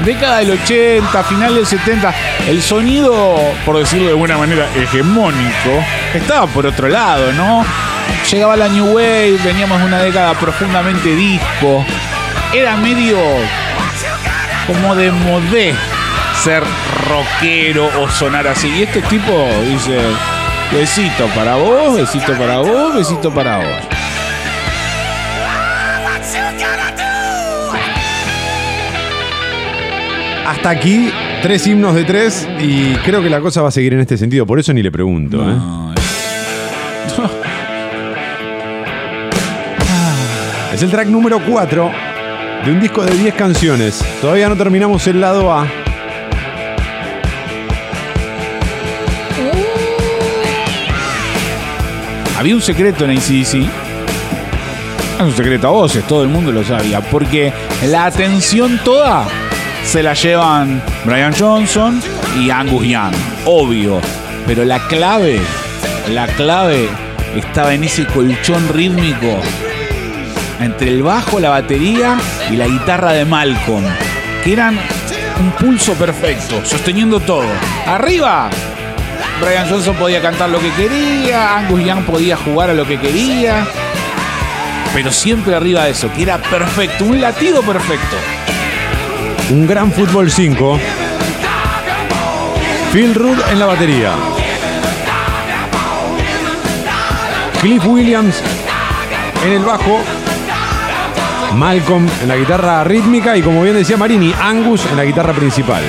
Década 0.03 0.39
del 0.39 0.51
80, 0.51 1.23
final 1.23 1.55
del 1.55 1.65
70, 1.65 2.13
el 2.47 2.61
sonido, 2.61 3.37
por 3.65 3.77
decirlo 3.77 4.07
de 4.07 4.13
buena 4.13 4.37
manera, 4.37 4.67
hegemónico, 4.75 5.83
estaba 6.13 6.45
por 6.47 6.65
otro 6.65 6.89
lado, 6.89 7.31
¿no? 7.33 7.65
Llegaba 8.29 8.55
la 8.55 8.67
New 8.67 8.93
Wave, 8.93 9.37
veníamos 9.43 9.79
de 9.79 9.85
una 9.85 9.99
década 9.99 10.33
profundamente 10.33 11.15
disco. 11.15 11.85
Era 12.53 12.75
medio 12.75 13.17
como 14.67 14.95
de 14.95 15.11
modé 15.11 15.75
ser 16.43 16.63
rockero 17.09 17.89
o 18.01 18.09
sonar 18.09 18.47
así. 18.47 18.67
Y 18.67 18.83
este 18.83 19.01
tipo 19.03 19.47
dice, 19.67 19.99
besito 20.71 21.27
para 21.35 21.55
vos, 21.55 21.95
besito 21.95 22.33
para 22.33 22.57
vos, 22.59 22.95
besito 22.95 23.31
para 23.31 23.57
vos. 23.57 23.94
Hasta 30.45 30.69
aquí, 30.69 31.09
tres 31.41 31.65
himnos 31.65 31.95
de 31.95 32.03
tres 32.03 32.47
y 32.59 32.93
creo 33.03 33.21
que 33.23 33.29
la 33.29 33.41
cosa 33.41 33.61
va 33.63 33.69
a 33.69 33.71
seguir 33.71 33.93
en 33.93 33.99
este 33.99 34.15
sentido. 34.15 34.45
Por 34.45 34.59
eso 34.59 34.73
ni 34.73 34.83
le 34.83 34.91
pregunto. 34.91 35.41
¿eh? 35.41 35.55
Es 40.73 40.83
el 40.83 40.91
track 40.91 41.07
número 41.07 41.39
4 41.39 41.91
de 42.65 42.71
un 42.71 42.79
disco 42.79 43.03
de 43.03 43.15
10 43.15 43.33
canciones. 43.35 44.03
Todavía 44.21 44.49
no 44.49 44.55
terminamos 44.55 45.07
el 45.07 45.21
lado 45.21 45.51
A. 45.51 45.65
Había 52.37 52.55
un 52.55 52.61
secreto 52.61 53.05
en 53.05 53.11
ACDC. 53.11 53.55
Es 55.15 55.21
un 55.21 55.33
secreto 55.33 55.69
a 55.69 55.71
voces, 55.71 56.05
todo 56.05 56.23
el 56.23 56.29
mundo 56.29 56.51
lo 56.51 56.63
sabía. 56.63 56.99
Porque 57.01 57.53
la 57.87 58.05
atención 58.05 58.79
toda 58.83 59.25
se 59.85 60.03
la 60.03 60.13
llevan 60.13 60.81
Brian 61.05 61.33
Johnson 61.33 62.01
y 62.39 62.49
Angus 62.49 62.85
Young. 62.85 63.13
Obvio. 63.45 64.01
Pero 64.47 64.65
la 64.65 64.79
clave, 64.87 65.39
la 66.09 66.27
clave 66.27 66.89
estaba 67.35 67.73
en 67.73 67.83
ese 67.83 68.05
colchón 68.05 68.67
rítmico 68.69 69.39
entre 70.59 70.89
el 70.89 71.03
bajo, 71.03 71.39
la 71.39 71.49
batería 71.49 72.17
y 72.49 72.55
la 72.55 72.67
guitarra 72.67 73.13
de 73.13 73.25
Malcolm, 73.25 73.83
que 74.43 74.53
eran 74.53 74.77
un 75.39 75.51
pulso 75.51 75.93
perfecto, 75.93 76.63
sosteniendo 76.63 77.19
todo. 77.19 77.47
Arriba, 77.85 78.49
Brian 79.41 79.69
Johnson 79.69 79.95
podía 79.95 80.21
cantar 80.21 80.49
lo 80.49 80.59
que 80.59 80.71
quería, 80.71 81.57
Angus 81.57 81.83
Young 81.83 82.03
podía 82.05 82.37
jugar 82.37 82.69
a 82.69 82.73
lo 82.73 82.85
que 82.85 82.99
quería, 82.99 83.65
pero 84.93 85.11
siempre 85.11 85.55
arriba 85.55 85.85
de 85.85 85.91
eso, 85.91 86.11
que 86.13 86.23
era 86.23 86.37
perfecto, 86.37 87.05
un 87.05 87.19
latido 87.19 87.61
perfecto. 87.61 88.15
Un 89.51 89.67
gran 89.67 89.91
fútbol 89.91 90.31
5. 90.31 90.79
Phil 92.91 93.13
Rudd 93.13 93.37
en 93.51 93.59
la 93.59 93.67
batería. 93.67 94.13
Cliff 97.61 97.85
Williams 97.85 98.41
en 99.45 99.53
el 99.53 99.63
bajo. 99.63 99.99
Malcolm 101.53 102.07
en 102.23 102.27
la 102.27 102.37
guitarra 102.37 102.83
rítmica 102.83 103.37
y 103.37 103.43
como 103.43 103.61
bien 103.61 103.75
decía 103.75 103.97
Marini, 103.97 104.33
Angus 104.41 104.83
en 104.87 104.97
la 104.97 105.05
guitarra 105.05 105.33
principal. 105.33 105.83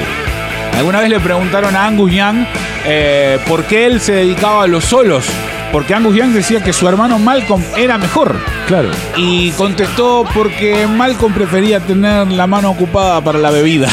Alguna 0.76 1.00
vez 1.00 1.08
le 1.08 1.20
preguntaron 1.20 1.74
a 1.74 1.86
Angus 1.86 2.12
Young 2.12 2.44
eh, 2.84 3.38
por 3.48 3.64
qué 3.64 3.86
él 3.86 4.02
se 4.02 4.12
dedicaba 4.12 4.64
a 4.64 4.66
los 4.66 4.84
solos. 4.84 5.26
Porque 5.72 5.94
Angus 5.94 6.14
Young 6.14 6.32
decía 6.32 6.62
que 6.62 6.74
su 6.74 6.86
hermano 6.86 7.18
Malcolm 7.18 7.62
era 7.74 7.96
mejor. 7.96 8.36
Claro. 8.66 8.90
Y 9.16 9.52
contestó 9.52 10.24
porque 10.34 10.86
Malcolm 10.88 11.32
prefería 11.32 11.78
tener 11.80 12.26
la 12.32 12.46
mano 12.46 12.70
ocupada 12.70 13.20
para 13.20 13.38
la 13.38 13.50
bebida. 13.50 13.88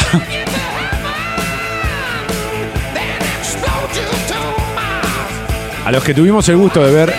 A 5.84 5.92
los 5.92 6.02
que 6.02 6.14
tuvimos 6.14 6.48
el 6.48 6.56
gusto 6.56 6.82
de 6.84 6.92
ver 6.92 7.14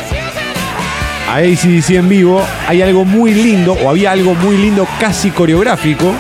a 1.29 1.35
ACDC 1.35 1.91
en 1.91 2.09
vivo, 2.09 2.43
hay 2.67 2.81
algo 2.81 3.05
muy 3.05 3.33
lindo, 3.33 3.73
o 3.73 3.89
había 3.89 4.11
algo 4.11 4.33
muy 4.35 4.57
lindo, 4.57 4.87
casi 4.99 5.31
coreográfico, 5.31 6.13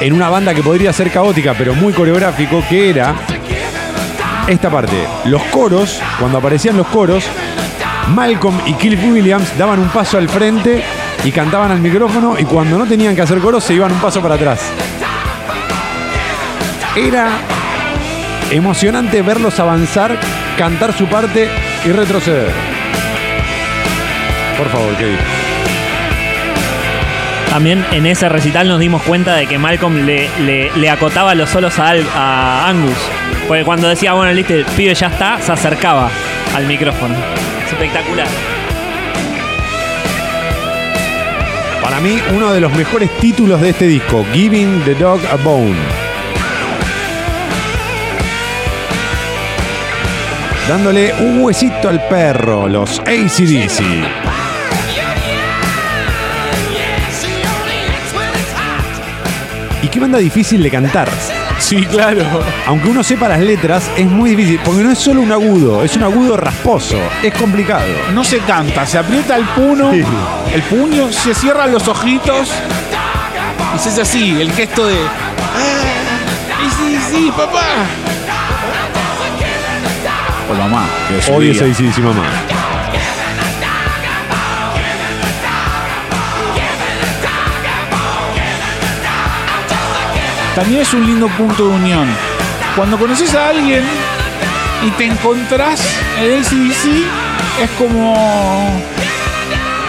en 0.00 0.12
una 0.12 0.28
banda 0.30 0.54
que 0.54 0.62
podría 0.62 0.92
ser 0.92 1.10
caótica, 1.10 1.54
pero 1.58 1.74
muy 1.74 1.92
coreográfico, 1.92 2.62
que 2.68 2.90
era 2.90 3.14
esta 4.46 4.70
parte. 4.70 4.96
Los 5.24 5.42
coros, 5.44 6.00
cuando 6.18 6.38
aparecían 6.38 6.76
los 6.76 6.86
coros, 6.86 7.24
Malcolm 8.14 8.58
y 8.66 8.74
Cliff 8.74 9.00
Williams 9.04 9.56
daban 9.58 9.80
un 9.80 9.88
paso 9.88 10.18
al 10.18 10.28
frente 10.28 10.82
y 11.24 11.30
cantaban 11.30 11.70
al 11.70 11.80
micrófono, 11.80 12.38
y 12.38 12.44
cuando 12.44 12.78
no 12.78 12.86
tenían 12.86 13.14
que 13.14 13.22
hacer 13.22 13.38
coros, 13.38 13.64
se 13.64 13.74
iban 13.74 13.92
un 13.92 13.98
paso 13.98 14.20
para 14.22 14.36
atrás. 14.36 14.60
Era 16.96 17.28
emocionante 18.50 19.22
verlos 19.22 19.58
avanzar, 19.60 20.18
cantar 20.56 20.92
su 20.92 21.06
parte 21.06 21.48
y 21.84 21.92
retroceder. 21.92 22.50
Por 24.56 24.68
favor, 24.68 24.94
Kevin. 24.96 25.18
También 27.50 27.84
en 27.92 28.06
ese 28.06 28.28
recital 28.28 28.68
nos 28.68 28.78
dimos 28.78 29.02
cuenta 29.02 29.34
de 29.34 29.46
que 29.46 29.58
Malcolm 29.58 30.04
le, 30.04 30.90
acotaba 30.90 31.34
los 31.34 31.48
solos 31.50 31.78
a, 31.78 31.94
a 32.14 32.68
Angus. 32.68 32.98
Porque 33.46 33.64
cuando 33.64 33.88
decía, 33.88 34.12
bueno, 34.12 34.32
listo, 34.32 34.54
el 34.54 34.64
pibe 34.64 34.94
ya 34.94 35.06
está, 35.06 35.40
se 35.40 35.52
acercaba 35.52 36.10
al 36.54 36.66
micrófono. 36.66 37.14
Es 37.78 37.84
espectacular. 37.84 38.26
Para 41.80 42.00
mí, 42.00 42.18
uno 42.34 42.52
de 42.52 42.60
los 42.60 42.72
mejores 42.74 43.08
títulos 43.18 43.60
de 43.60 43.70
este 43.70 43.86
disco, 43.86 44.24
Giving 44.32 44.82
the 44.84 44.94
Dog 44.96 45.20
a 45.30 45.36
Bone. 45.36 45.76
Dándole 50.68 51.14
un 51.20 51.42
huesito 51.42 51.88
al 51.88 52.06
perro, 52.08 52.68
los 52.68 52.98
ACDC. 53.00 53.80
Y 59.82 59.88
qué 59.88 60.00
banda 60.00 60.18
difícil 60.18 60.62
de 60.62 60.70
cantar. 60.70 61.08
Sí, 61.68 61.84
claro. 61.86 62.22
Aunque 62.66 62.88
uno 62.88 63.02
sepa 63.02 63.28
las 63.28 63.40
letras, 63.40 63.90
es 63.96 64.06
muy 64.06 64.30
difícil, 64.30 64.60
porque 64.64 64.82
no 64.82 64.90
es 64.90 64.98
solo 64.98 65.20
un 65.20 65.30
agudo, 65.32 65.84
es 65.84 65.96
un 65.96 66.02
agudo 66.04 66.36
rasposo. 66.36 66.96
Es 67.22 67.34
complicado. 67.34 67.84
No 68.14 68.24
se 68.24 68.38
canta, 68.38 68.86
se 68.86 68.98
aprieta 68.98 69.36
el 69.36 69.44
puño, 69.48 69.92
Sí. 69.92 70.02
el 70.54 70.62
puño, 70.62 71.12
se 71.12 71.34
cierran 71.34 71.72
los 71.72 71.86
ojitos 71.88 72.48
y 73.74 73.78
se 73.78 73.88
hace 73.90 74.00
así, 74.02 74.40
el 74.40 74.50
gesto 74.52 74.86
de. 74.86 74.96
"Ah, 74.96 76.66
y 76.66 76.70
sí, 76.70 76.98
sí, 77.10 77.32
papá. 77.36 77.64
O 80.50 80.54
mamá, 80.54 80.86
que 81.08 81.18
es. 81.18 81.28
ACDC, 81.28 81.98
mamá. 82.00 82.24
También 90.58 90.80
es 90.82 90.92
un 90.92 91.06
lindo 91.06 91.28
punto 91.28 91.68
de 91.68 91.74
unión. 91.76 92.08
Cuando 92.74 92.98
conoces 92.98 93.32
a 93.32 93.50
alguien 93.50 93.84
y 94.84 94.90
te 94.90 95.04
encontrás 95.06 95.80
en 96.20 96.40
ACDC, 96.40 97.62
es 97.62 97.70
como. 97.78 98.12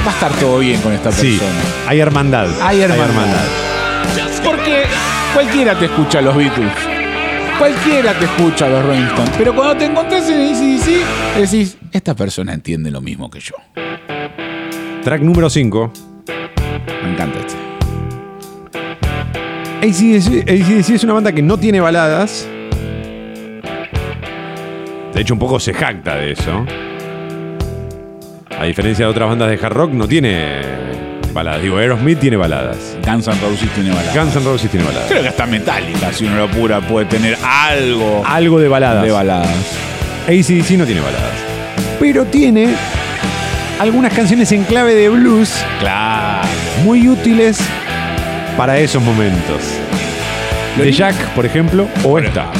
Va 0.05 0.11
a 0.11 0.13
estar 0.13 0.31
todo 0.33 0.59
bien 0.59 0.79
con 0.81 0.93
esta 0.93 1.11
Sí, 1.11 1.37
persona. 1.39 1.59
hay 1.87 1.99
hermandad. 1.99 2.47
Hay 2.61 2.81
hermandad. 2.81 3.45
Porque 4.43 4.83
cualquiera 5.33 5.73
te 5.73 5.85
escucha 5.85 6.19
a 6.19 6.21
los 6.21 6.35
Beatles. 6.35 6.71
Cualquiera 7.57 8.13
te 8.13 8.25
escucha 8.25 8.67
a 8.67 8.69
los 8.69 8.85
Rolling 8.85 9.07
Stones. 9.07 9.31
Pero 9.39 9.55
cuando 9.55 9.75
te 9.75 9.85
encontrás 9.85 10.29
en 10.29 10.53
ACDC, 10.53 11.35
decís, 11.35 11.77
esta 11.91 12.13
persona 12.15 12.53
entiende 12.53 12.91
lo 12.91 13.01
mismo 13.01 13.31
que 13.31 13.39
yo. 13.39 13.55
Track 15.03 15.21
número 15.21 15.49
5. 15.49 15.91
Me 17.03 17.11
encanta 17.11 17.39
este. 17.39 17.58
ACDC, 19.81 20.43
AC/DC 20.49 20.95
es 20.95 21.03
una 21.03 21.13
banda 21.13 21.31
que 21.31 21.41
no 21.41 21.57
tiene 21.57 21.79
baladas. 21.79 22.47
De 25.13 25.21
hecho, 25.21 25.33
un 25.33 25.39
poco 25.39 25.59
se 25.59 25.73
jacta 25.73 26.15
de 26.15 26.31
eso. 26.33 26.65
A 28.57 28.65
diferencia 28.65 29.05
de 29.05 29.11
otras 29.11 29.29
bandas 29.29 29.49
de 29.49 29.55
hard 29.65 29.73
rock, 29.73 29.91
no 29.93 30.07
tiene 30.07 30.61
baladas. 31.33 31.61
Digo, 31.61 31.77
Aerosmith 31.77 32.19
tiene 32.19 32.35
baladas. 32.35 32.97
Guns 33.05 33.27
N' 33.27 33.35
Roses 33.41 33.69
tiene 33.73 33.91
balada. 33.91 34.13
Guns 34.23 34.35
N' 34.35 34.43
Roses 34.43 34.69
tiene 34.69 34.85
baladas. 34.85 35.07
Creo 35.09 35.21
que 35.21 35.27
hasta 35.29 35.45
Metallica, 35.45 36.11
si 36.11 36.25
uno 36.25 36.35
lo 36.37 36.43
apura, 36.43 36.81
puede 36.81 37.05
tener 37.05 37.37
algo 37.43 38.23
Algo 38.25 38.59
de 38.59 38.67
baladas. 38.67 39.03
de 39.03 39.11
baladas. 39.11 39.49
ACDC 40.27 40.71
no 40.77 40.85
tiene 40.85 40.99
baladas. 41.01 41.31
Pero 41.99 42.25
tiene 42.25 42.75
algunas 43.79 44.13
canciones 44.13 44.51
en 44.51 44.63
clave 44.63 44.93
de 44.93 45.07
blues 45.09 45.63
Claro. 45.79 46.47
muy 46.83 47.07
útiles 47.07 47.59
para 48.59 48.77
esos 48.77 49.01
momentos. 49.01 49.61
Lo 50.77 50.83
De 50.83 50.91
Jack, 50.91 51.15
por 51.29 51.45
ejemplo, 51.45 51.87
o 52.03 52.19
esta. 52.19 52.51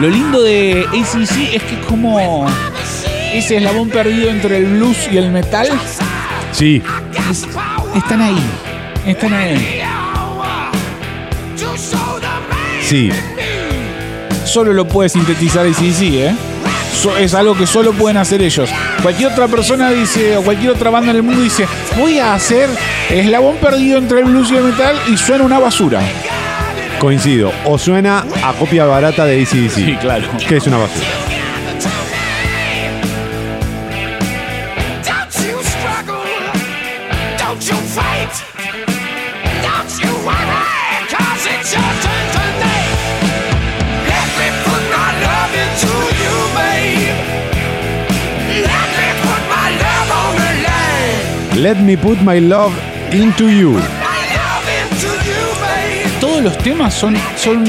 Lo 0.00 0.08
lindo 0.08 0.40
de 0.42 0.86
ACC 0.88 1.56
es 1.56 1.62
que 1.62 1.78
como 1.86 2.48
ese 3.34 3.56
eslabón 3.58 3.90
perdido 3.90 4.30
entre 4.30 4.56
el 4.56 4.64
blues 4.64 4.96
y 5.12 5.18
el 5.18 5.30
metal, 5.30 5.68
Sí, 6.52 6.82
es- 7.30 7.46
están 7.94 8.22
ahí. 8.22 8.40
Están 9.06 9.34
ahí. 9.34 9.82
sí. 12.80 13.10
Solo 14.46 14.72
lo 14.72 14.86
puede 14.86 15.08
sintetizar 15.08 15.66
ACC, 15.66 16.02
¿eh? 16.02 16.34
So- 16.94 17.16
es 17.16 17.34
algo 17.34 17.54
que 17.56 17.66
solo 17.66 17.92
pueden 17.92 18.16
hacer 18.16 18.40
ellos. 18.40 18.70
Cualquier 19.02 19.30
otra 19.32 19.48
persona 19.48 19.90
dice, 19.90 20.36
o 20.36 20.42
cualquier 20.42 20.70
otra 20.72 20.88
banda 20.90 21.10
en 21.10 21.16
el 21.16 21.22
mundo 21.22 21.42
dice, 21.42 21.66
voy 21.98 22.18
a 22.18 22.32
hacer 22.34 22.68
eslabón 23.10 23.56
perdido 23.56 23.98
entre 23.98 24.20
el 24.20 24.24
blues 24.26 24.50
y 24.50 24.56
el 24.56 24.64
metal 24.64 24.96
y 25.12 25.16
suena 25.16 25.44
una 25.44 25.58
basura. 25.58 26.00
Coincido. 26.98 27.52
O 27.66 27.76
suena 27.76 28.24
a 28.42 28.52
copia 28.54 28.86
barata 28.86 29.26
de 29.26 29.42
ACDC. 29.42 29.70
Sí, 29.74 29.96
claro. 30.00 30.26
Que 30.48 30.56
es 30.56 30.66
una 30.66 30.78
basura. 30.78 31.06
Let 51.66 51.82
me 51.82 51.96
put 51.96 52.20
my 52.22 52.38
love 52.38 52.72
Into 53.10 53.50
You. 53.50 53.76
Todos 56.20 56.40
los 56.40 56.56
temas 56.58 56.94
son, 56.94 57.16
son 57.36 57.64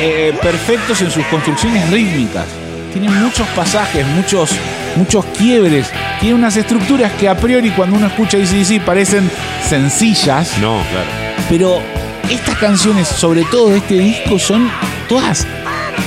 eh, 0.00 0.32
perfectos 0.40 1.02
en 1.02 1.10
sus 1.10 1.26
construcciones 1.26 1.90
rítmicas. 1.90 2.46
Tienen 2.94 3.12
muchos 3.22 3.46
pasajes, 3.48 4.06
muchos, 4.06 4.52
muchos 4.96 5.22
quiebres. 5.36 5.92
Tiene 6.18 6.34
unas 6.34 6.56
estructuras 6.56 7.12
que 7.12 7.28
a 7.28 7.36
priori 7.36 7.68
cuando 7.72 7.98
uno 7.98 8.06
escucha 8.06 8.38
ACDC 8.38 8.82
parecen 8.86 9.30
sencillas. 9.68 10.56
No, 10.56 10.82
claro. 10.90 11.10
Pero 11.50 11.82
estas 12.30 12.56
canciones, 12.56 13.06
sobre 13.06 13.44
todo 13.44 13.68
de 13.68 13.78
este 13.80 13.98
disco, 13.98 14.38
son 14.38 14.70
todas 15.10 15.46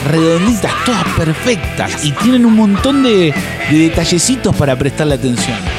redonditas, 0.09 0.71
todas 0.83 1.05
perfectas. 1.15 2.03
Y 2.03 2.11
tienen 2.13 2.43
un 2.43 2.55
montón 2.55 3.03
de, 3.03 3.35
de 3.69 3.77
detallecitos 3.77 4.55
para 4.55 4.75
prestarle 4.75 5.13
atención. 5.13 5.72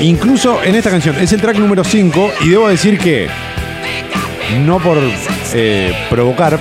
Incluso 0.00 0.62
en 0.62 0.74
esta 0.76 0.90
canción, 0.90 1.16
es 1.18 1.32
el 1.32 1.40
track 1.40 1.56
número 1.58 1.82
5 1.82 2.32
y 2.42 2.50
debo 2.50 2.68
decir 2.68 2.98
que, 2.98 3.28
no 4.64 4.78
por 4.78 4.98
eh, 5.54 5.92
provocar, 6.08 6.58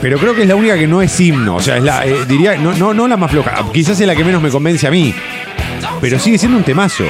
pero 0.00 0.18
creo 0.18 0.34
que 0.34 0.42
es 0.42 0.48
la 0.48 0.56
única 0.56 0.76
que 0.76 0.88
no 0.88 1.00
es 1.00 1.18
himno. 1.20 1.56
O 1.56 1.60
sea, 1.60 1.76
es 1.76 1.84
la, 1.84 2.04
eh, 2.04 2.24
diría, 2.26 2.56
no, 2.56 2.72
no, 2.74 2.92
no 2.92 3.06
la 3.06 3.16
más 3.16 3.30
floja. 3.30 3.54
Quizás 3.72 4.00
es 4.00 4.06
la 4.06 4.16
que 4.16 4.24
menos 4.24 4.42
me 4.42 4.50
convence 4.50 4.86
a 4.86 4.90
mí. 4.90 5.14
Pero 6.00 6.18
sigue 6.18 6.38
siendo 6.38 6.58
un 6.58 6.64
temazo. 6.64 7.04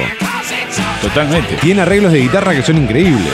Totalmente. 1.01 1.55
Tiene 1.55 1.81
arreglos 1.81 2.11
de 2.11 2.19
guitarra 2.19 2.53
que 2.53 2.61
son 2.61 2.77
increíbles. 2.77 3.33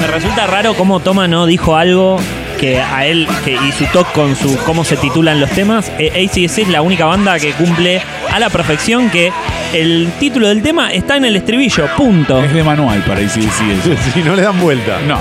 Me 0.00 0.06
resulta 0.06 0.46
raro 0.46 0.74
cómo 0.74 1.00
Toma 1.00 1.28
no 1.28 1.44
dijo 1.44 1.76
algo 1.76 2.18
que 2.58 2.80
a 2.80 3.06
él 3.06 3.26
que, 3.44 3.52
y 3.52 3.72
su 3.72 3.86
talk 3.86 4.12
con 4.12 4.36
su 4.36 4.56
cómo 4.58 4.84
se 4.84 4.96
titulan 4.96 5.40
los 5.40 5.50
temas. 5.50 5.90
Eh, 5.98 6.26
ACDC 6.28 6.58
es 6.58 6.68
la 6.68 6.82
única 6.82 7.06
banda 7.06 7.38
que 7.38 7.52
cumple 7.52 8.02
a 8.30 8.38
la 8.38 8.50
perfección 8.50 9.08
que 9.08 9.32
el 9.72 10.10
título 10.18 10.48
del 10.48 10.62
tema 10.62 10.92
está 10.92 11.16
en 11.16 11.24
el 11.24 11.36
estribillo, 11.36 11.86
punto. 11.96 12.42
Es 12.42 12.52
de 12.52 12.62
manual 12.62 13.02
para 13.06 13.20
ACDC. 13.20 14.12
Si 14.12 14.22
no 14.24 14.36
le 14.36 14.42
dan 14.42 14.60
vuelta. 14.60 15.00
No. 15.06 15.20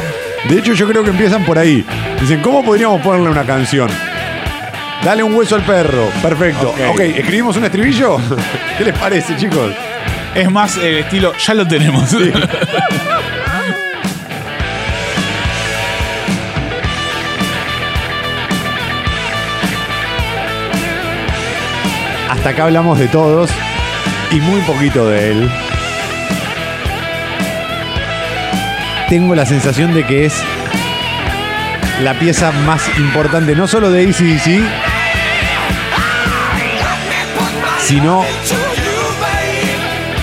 De 0.50 0.60
hecho, 0.60 0.73
yo 0.73 0.88
creo 0.88 1.04
que 1.04 1.12
empiezan 1.12 1.45
por 1.45 1.58
ahí. 1.58 1.86
Dicen, 2.19 2.41
¿cómo 2.41 2.63
podríamos 2.63 3.02
ponerle 3.02 3.30
una 3.30 3.45
canción? 3.45 3.89
Dale 5.04 5.23
un 5.23 5.34
hueso 5.36 5.56
al 5.56 5.62
perro. 5.62 6.10
Perfecto. 6.21 6.69
Ok. 6.69 6.80
Ok, 6.91 7.00
¿escribimos 7.00 7.56
un 7.58 7.65
estribillo? 7.65 8.17
¿Qué 8.78 8.84
les 8.84 8.97
parece, 8.97 9.36
chicos? 9.38 9.71
Es 10.34 10.50
más 10.52 10.78
el 10.78 10.97
estilo, 10.97 11.34
ya 11.38 11.54
lo 11.54 11.67
tenemos. 11.67 12.15
Hasta 22.47 22.55
acá 22.55 22.63
hablamos 22.63 22.97
de 22.97 23.10
todos 23.10 23.49
y 24.31 24.39
muy 24.39 24.62
poquito 24.62 25.10
de 25.10 25.31
él. 25.31 25.51
Tengo 29.10 29.36
la 29.36 29.45
sensación 29.45 29.93
de 29.93 30.05
que 30.05 30.23
es 30.23 30.41
la 32.01 32.13
pieza 32.13 32.53
más 32.65 32.88
importante, 32.99 33.53
no 33.53 33.67
solo 33.67 33.91
de 33.91 34.07
ACDC, 34.07 34.62
sino 37.81 38.23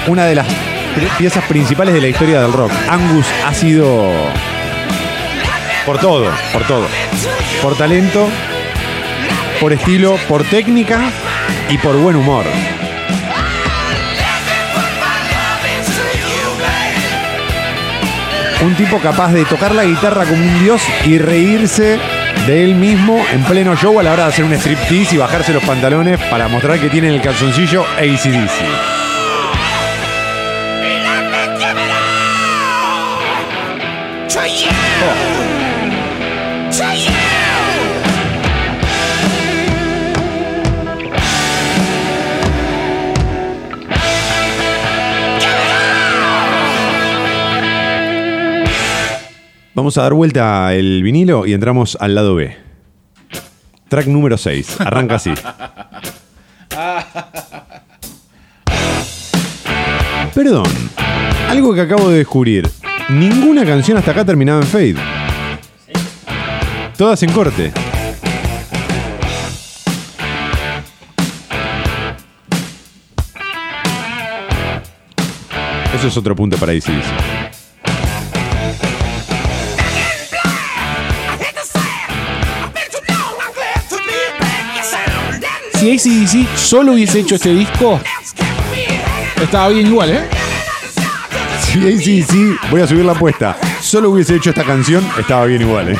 una 0.06 0.24
de 0.24 0.34
las 0.34 0.46
piezas 1.18 1.44
principales 1.44 1.92
de 1.92 2.00
la 2.00 2.08
historia 2.08 2.40
del 2.40 2.54
rock. 2.54 2.72
Angus 2.88 3.26
ha 3.46 3.52
sido 3.52 4.10
por 5.84 5.98
todo, 5.98 6.30
por 6.54 6.62
todo. 6.62 6.86
Por 7.60 7.76
talento, 7.76 8.26
por 9.60 9.74
estilo, 9.74 10.16
por 10.26 10.42
técnica 10.44 11.12
y 11.70 11.78
por 11.78 11.96
buen 11.96 12.16
humor. 12.16 12.44
Un 18.62 18.74
tipo 18.76 18.98
capaz 18.98 19.32
de 19.32 19.44
tocar 19.44 19.74
la 19.74 19.84
guitarra 19.84 20.24
como 20.24 20.42
un 20.42 20.64
dios 20.64 20.82
y 21.04 21.18
reírse 21.18 21.98
de 22.46 22.64
él 22.64 22.74
mismo 22.74 23.22
en 23.32 23.42
pleno 23.44 23.76
show 23.76 23.98
a 23.98 24.02
la 24.02 24.12
hora 24.12 24.22
de 24.24 24.28
hacer 24.30 24.44
un 24.44 24.52
striptease 24.54 25.14
y 25.14 25.18
bajarse 25.18 25.52
los 25.52 25.64
pantalones 25.64 26.18
para 26.30 26.48
mostrar 26.48 26.78
que 26.78 26.88
tiene 26.88 27.08
en 27.08 27.14
el 27.14 27.20
calzoncillo 27.20 27.84
ACDC. 27.98 28.93
Vamos 49.84 49.98
a 49.98 50.02
dar 50.04 50.14
vuelta 50.14 50.72
el 50.72 51.02
vinilo 51.02 51.44
y 51.44 51.52
entramos 51.52 51.98
al 52.00 52.14
lado 52.14 52.36
B. 52.36 52.56
Track 53.88 54.06
número 54.06 54.38
6. 54.38 54.80
Arranca 54.80 55.16
así. 55.16 55.30
Perdón. 60.34 60.64
Algo 61.50 61.74
que 61.74 61.82
acabo 61.82 62.08
de 62.08 62.16
descubrir. 62.16 62.66
Ninguna 63.10 63.66
canción 63.66 63.98
hasta 63.98 64.12
acá 64.12 64.24
terminaba 64.24 64.62
en 64.62 64.66
fade. 64.66 64.96
Todas 66.96 67.22
en 67.22 67.32
corte. 67.32 67.70
Eso 75.94 76.08
es 76.08 76.16
otro 76.16 76.34
punto 76.34 76.56
para 76.56 76.72
ACDC. 76.72 77.33
Si 85.84 85.90
ACDC 85.90 86.56
solo 86.56 86.92
hubiese 86.92 87.20
hecho 87.20 87.34
este 87.34 87.52
disco, 87.52 88.00
estaba 89.38 89.68
bien 89.68 89.88
igual, 89.88 90.12
¿eh? 90.12 90.24
Si 91.60 91.78
ACDC, 91.78 92.70
voy 92.70 92.80
a 92.80 92.86
subir 92.86 93.04
la 93.04 93.12
apuesta. 93.12 93.54
Solo 93.82 94.08
hubiese 94.08 94.34
hecho 94.34 94.48
esta 94.48 94.64
canción, 94.64 95.06
estaba 95.18 95.44
bien 95.44 95.60
igual, 95.60 95.90
¿eh? 95.90 95.98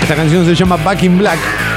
Esta 0.00 0.16
canción 0.16 0.46
se 0.46 0.54
llama 0.54 0.78
Back 0.78 1.02
in 1.02 1.18
Black. 1.18 1.69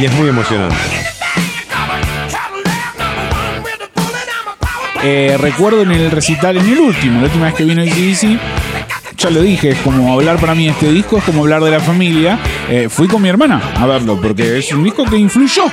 Y 0.00 0.06
es 0.06 0.12
muy 0.14 0.30
emocionante. 0.30 0.76
Eh, 5.02 5.36
recuerdo 5.38 5.82
en 5.82 5.92
el 5.92 6.10
recital, 6.10 6.56
en 6.56 6.66
el 6.70 6.78
último, 6.78 7.20
la 7.20 7.26
última 7.26 7.46
vez 7.46 7.54
que 7.54 7.64
vino 7.64 7.82
ACDC, 7.82 8.38
ya 9.18 9.28
lo 9.28 9.42
dije, 9.42 9.70
es 9.70 9.78
como 9.80 10.14
hablar 10.14 10.38
para 10.38 10.54
mí 10.54 10.68
este 10.68 10.90
disco, 10.90 11.18
es 11.18 11.24
como 11.24 11.42
hablar 11.42 11.62
de 11.62 11.72
la 11.72 11.80
familia. 11.80 12.38
Eh, 12.70 12.88
fui 12.88 13.08
con 13.08 13.20
mi 13.20 13.28
hermana 13.28 13.60
a 13.76 13.84
verlo, 13.84 14.18
porque 14.18 14.58
es 14.58 14.72
un 14.72 14.84
disco 14.84 15.04
que 15.04 15.18
influyó 15.18 15.64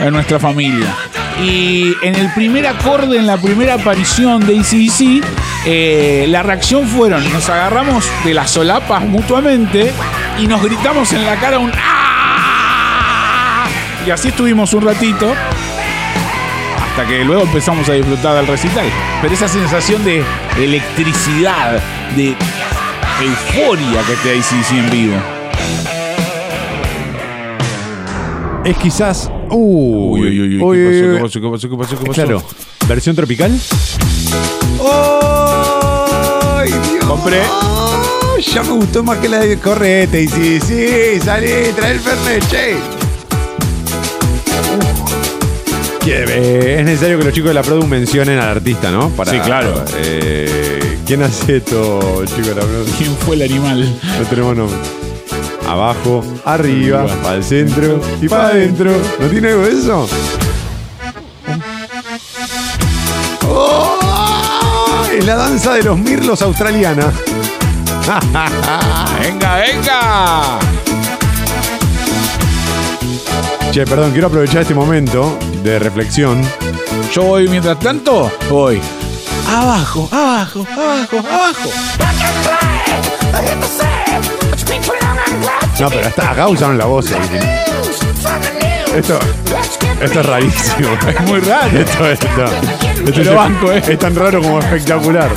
en 0.00 0.12
nuestra 0.12 0.40
familia. 0.40 0.92
Y 1.40 1.94
en 2.02 2.16
el 2.16 2.32
primer 2.34 2.66
acorde, 2.66 3.16
en 3.16 3.28
la 3.28 3.36
primera 3.36 3.74
aparición 3.74 4.44
de 4.44 4.58
ACDC, 4.58 5.24
eh, 5.66 6.26
la 6.28 6.42
reacción 6.42 6.84
fueron, 6.88 7.22
nos 7.32 7.48
agarramos 7.48 8.04
de 8.24 8.34
las 8.34 8.50
solapas 8.50 9.04
mutuamente 9.04 9.92
y 10.36 10.48
nos 10.48 10.60
gritamos 10.64 11.12
en 11.12 11.24
la 11.24 11.36
cara 11.36 11.60
un 11.60 11.70
¡Ah! 11.76 12.07
Y 14.08 14.10
así 14.10 14.28
estuvimos 14.28 14.72
un 14.72 14.80
ratito 14.80 15.34
hasta 16.80 17.06
que 17.06 17.22
luego 17.26 17.42
empezamos 17.42 17.86
a 17.90 17.92
disfrutar 17.92 18.36
del 18.36 18.46
recital. 18.46 18.86
Pero 19.20 19.34
esa 19.34 19.48
sensación 19.48 20.02
de 20.02 20.24
electricidad, 20.56 21.78
de 22.16 22.34
euforia 23.22 24.00
que 24.06 24.14
te 24.22 24.32
da 24.32 24.40
ACDC 24.40 24.70
en 24.78 24.90
vivo. 24.90 25.16
Es 28.64 28.78
quizás. 28.78 29.30
Uy, 29.50 30.22
Uy, 30.22 30.40
uy, 30.40 30.56
uy, 30.56 30.62
uy, 30.62 30.76
¿qué 30.78 31.18
pasó? 31.20 31.38
¿Qué 31.38 31.48
pasó? 31.50 31.68
¿Qué 31.68 31.76
pasó? 31.76 31.98
¿Qué 31.98 31.98
pasó? 31.98 31.98
¿Qué 31.98 32.06
pasó? 32.06 32.12
Claro. 32.14 32.42
¿Versión 32.88 33.14
tropical? 33.14 33.60
¡Ay, 36.56 36.70
Dios! 36.70 37.04
Compré. 37.04 37.42
Ya 38.54 38.62
me 38.62 38.70
gustó 38.70 39.02
más 39.02 39.18
que 39.18 39.28
la 39.28 39.40
de 39.40 39.58
Correte. 39.58 40.22
Y 40.22 40.28
sí, 40.28 40.60
sí, 40.60 41.20
salí, 41.22 41.72
trae 41.76 41.92
el 41.92 42.00
Fernet, 42.00 42.48
che. 42.48 42.97
Eh, 46.10 46.76
es 46.78 46.84
necesario 46.84 47.18
que 47.18 47.24
los 47.24 47.32
chicos 47.34 47.48
de 47.50 47.54
la 47.54 47.62
Produ 47.62 47.86
mencionen 47.86 48.38
al 48.38 48.48
artista, 48.48 48.90
¿no? 48.90 49.10
Para, 49.10 49.30
Sí, 49.32 49.38
claro. 49.40 49.84
eh, 49.96 50.98
¿Quién 51.06 51.22
hace 51.22 51.56
esto, 51.58 52.22
chicos 52.26 52.48
de 52.48 52.54
la 52.54 52.62
Produ? 52.62 52.84
¿Quién 52.96 53.16
fue 53.16 53.36
el 53.36 53.42
animal? 53.42 53.98
No 54.18 54.24
tenemos 54.26 54.56
nombre. 54.56 54.78
Abajo, 55.68 56.24
arriba, 56.46 57.02
Arriba. 57.02 57.22
para 57.22 57.36
el 57.36 57.44
centro 57.44 58.00
y 58.22 58.28
para 58.28 58.48
adentro. 58.48 58.90
¿No 59.20 59.26
tiene 59.28 59.48
algo 59.48 59.62
de 59.66 59.72
eso? 59.72 60.08
¡Oh! 63.46 65.04
Es 65.12 65.24
la 65.24 65.36
danza 65.36 65.74
de 65.74 65.82
los 65.82 65.98
mirlos 65.98 66.40
australiana. 66.42 67.12
¡Venga, 69.20 69.56
venga! 69.56 70.58
Che, 73.72 73.84
perdón, 73.84 74.12
quiero 74.12 74.28
aprovechar 74.28 74.62
este 74.62 74.74
momento 74.74 75.38
de 75.62 75.78
reflexión. 75.78 76.40
Yo 77.12 77.22
voy 77.22 77.48
mientras 77.48 77.78
tanto, 77.78 78.30
voy. 78.48 78.80
Abajo, 79.48 80.08
abajo, 80.10 80.66
abajo, 80.72 81.18
abajo. 81.18 81.70
No, 85.80 85.90
pero 85.90 86.06
hasta 86.08 86.30
acá 86.32 86.48
usaron 86.48 86.78
la 86.78 86.86
voz. 86.86 87.06
ahí. 87.12 87.20
Esto, 88.96 89.18
esto 90.00 90.20
es 90.20 90.26
rarísimo. 90.26 90.88
Es 91.08 91.20
muy 91.28 91.40
raro. 91.40 91.78
Esto, 91.78 92.06
esto, 92.08 92.26
esto 92.26 93.02
Pero 93.04 93.30
es, 93.30 93.34
banco, 93.36 93.72
¿eh? 93.72 93.82
es 93.86 93.98
tan 93.98 94.14
raro 94.16 94.42
como 94.42 94.58
espectacular. 94.58 95.30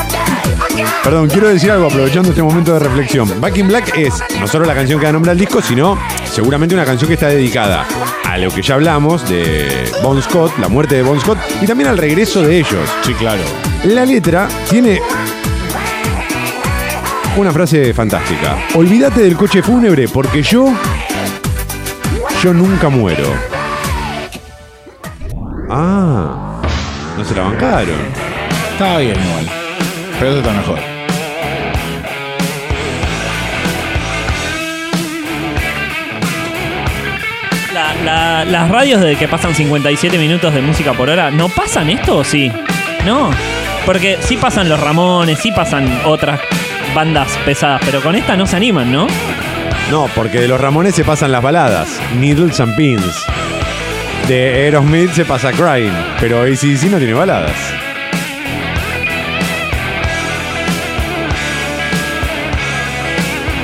Perdón, 1.04 1.30
quiero 1.30 1.50
decir 1.50 1.72
algo 1.72 1.88
aprovechando 1.88 2.30
este 2.30 2.44
momento 2.44 2.74
de 2.74 2.80
reflexión. 2.80 3.42
Back 3.42 3.58
in 3.58 3.68
Black 3.68 3.98
es 3.98 4.14
no 4.40 4.48
solo 4.48 4.66
la 4.66 4.76
canción 4.76 5.00
que 5.00 5.08
da 5.08 5.12
nombre 5.12 5.32
al 5.32 5.38
disco, 5.38 5.60
sino 5.60 5.98
seguramente 6.24 6.76
una 6.76 6.86
canción 6.86 7.08
que 7.08 7.16
está 7.16 7.28
dedicada 7.28 7.88
a 8.24 8.38
lo 8.38 8.52
que 8.52 8.62
ya 8.62 8.76
hablamos 8.76 9.28
de 9.28 9.92
Bon 10.04 10.22
Scott, 10.22 10.58
la 10.60 10.68
muerte 10.68 10.96
de 10.96 11.02
Bon 11.02 11.20
Scott, 11.20 11.40
y 11.60 11.66
también 11.66 11.90
al 11.90 11.98
regreso 11.98 12.44
de 12.44 12.60
ellos. 12.60 12.88
Sí, 13.02 13.16
claro. 13.16 13.42
La 13.86 14.06
letra 14.06 14.48
tiene 14.70 15.02
una 17.36 17.52
frase 17.52 17.96
fantástica. 17.96 18.58
Olvídate 18.76 19.22
del 19.22 19.36
coche 19.36 19.64
fúnebre 19.64 20.08
porque 20.08 20.44
yo, 20.44 20.72
yo 22.44 22.54
nunca 22.54 22.90
muero. 22.90 23.28
Ah, 25.68 26.62
no 27.18 27.26
se 27.26 27.34
la 27.34 27.42
bancaron. 27.42 28.00
Estaba 28.74 29.00
bien 29.00 29.18
igual. 29.20 29.50
Pero 30.20 30.36
esto 30.36 30.48
está 30.48 30.54
mejor. 30.54 30.91
La- 38.06 38.44
la- 38.44 38.46
las 38.46 38.70
radios 38.70 39.02
de 39.02 39.16
que 39.16 39.28
pasan 39.28 39.54
57 39.56 40.18
minutos 40.18 40.54
de 40.54 40.62
música 40.62 40.94
por 40.94 41.10
hora, 41.10 41.32
¿no 41.32 41.50
pasan 41.50 41.90
esto 41.90 42.18
o 42.18 42.24
sí? 42.24 42.52
No. 43.06 43.32
Porque 43.86 44.18
sí 44.22 44.38
pasan 44.38 44.70
los 44.70 44.80
Ramones, 44.80 45.40
sí 45.40 45.52
pasan 45.52 46.02
otras 46.06 46.40
bandas 46.94 47.30
pesadas, 47.46 47.82
pero 47.86 48.02
con 48.02 48.16
esta 48.16 48.36
no 48.36 48.46
se 48.46 48.56
animan, 48.56 48.92
¿no? 48.92 49.08
No, 49.90 50.08
porque 50.16 50.40
de 50.40 50.48
los 50.48 50.60
Ramones 50.62 50.96
se 50.96 51.04
pasan 51.04 51.32
las 51.32 51.42
baladas, 51.42 52.00
Needles 52.20 52.60
and 52.60 52.76
Pins. 52.76 53.26
De 54.28 54.54
Aerosmith 54.66 55.12
se 55.12 55.26
pasa 55.26 55.52
Crying, 55.52 55.92
pero 56.20 56.42
ACDC 56.44 56.90
no 56.92 56.98
tiene 57.00 57.14
baladas. 57.14 57.52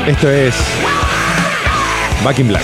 Esto 0.07 0.29
es 0.31 0.55
Back 2.23 2.39
in 2.39 2.47
Black. 2.47 2.63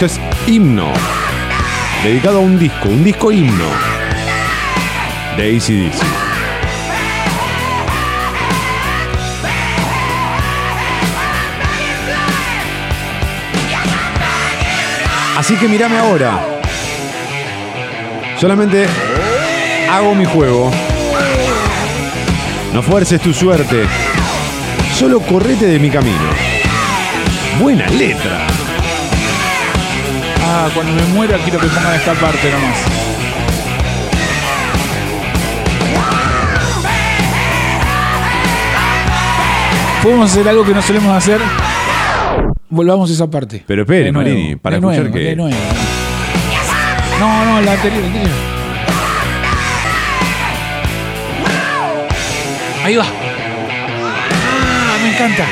Esto 0.00 0.06
es 0.06 0.20
himno. 0.46 0.94
Dedicado 2.02 2.38
a 2.38 2.40
un 2.40 2.58
disco, 2.58 2.88
un 2.88 3.04
disco 3.04 3.30
himno 3.30 3.66
de 5.36 5.58
ACDC. 5.58 6.02
Así 15.36 15.56
que 15.56 15.68
mírame 15.68 15.98
ahora. 15.98 16.46
Solamente 18.40 18.86
hago 19.90 20.14
mi 20.14 20.24
juego. 20.24 20.70
No 22.72 22.80
fuerces 22.82 23.20
tu 23.20 23.34
suerte. 23.34 23.84
Solo 24.98 25.20
correte 25.20 25.66
de 25.66 25.78
mi 25.78 25.90
camino. 25.90 26.30
Buena 27.60 27.86
letra. 27.90 28.59
Ah, 30.52 30.68
cuando 30.74 30.92
me 30.92 31.02
muera 31.14 31.36
quiero 31.44 31.60
que 31.60 31.66
pongan 31.68 31.94
esta 31.94 32.12
parte 32.14 32.50
nomás. 32.50 32.78
¿Podemos 40.02 40.30
hacer 40.30 40.48
algo 40.48 40.64
que 40.64 40.72
no 40.72 40.80
solemos 40.82 41.14
hacer? 41.14 41.40
Volvamos 42.70 43.10
a 43.10 43.12
esa 43.12 43.28
parte. 43.28 43.62
Pero 43.66 43.82
espere, 43.82 44.10
Marini, 44.12 44.56
para 44.56 44.76
de 44.76 44.80
escuchar 44.80 45.00
nuevo, 45.02 45.14
que- 45.14 45.20
de 45.24 45.36
nuevo. 45.36 45.56
No, 47.18 47.44
no, 47.44 47.60
la 47.60 47.72
anterior, 47.72 48.00
la 48.00 48.06
anterior. 48.06 48.30
Ahí 52.84 52.96
va. 52.96 53.04
Ah, 54.32 54.96
me 55.02 55.10
encanta. 55.14 55.44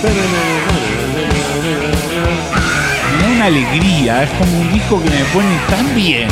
Me 0.00 0.08
da 3.20 3.28
una 3.34 3.46
alegría, 3.46 4.22
es 4.22 4.30
como 4.30 4.60
un 4.60 4.72
disco 4.72 5.02
que 5.02 5.10
me 5.10 5.24
pone 5.32 5.58
tan 5.68 5.92
bien. 5.96 6.28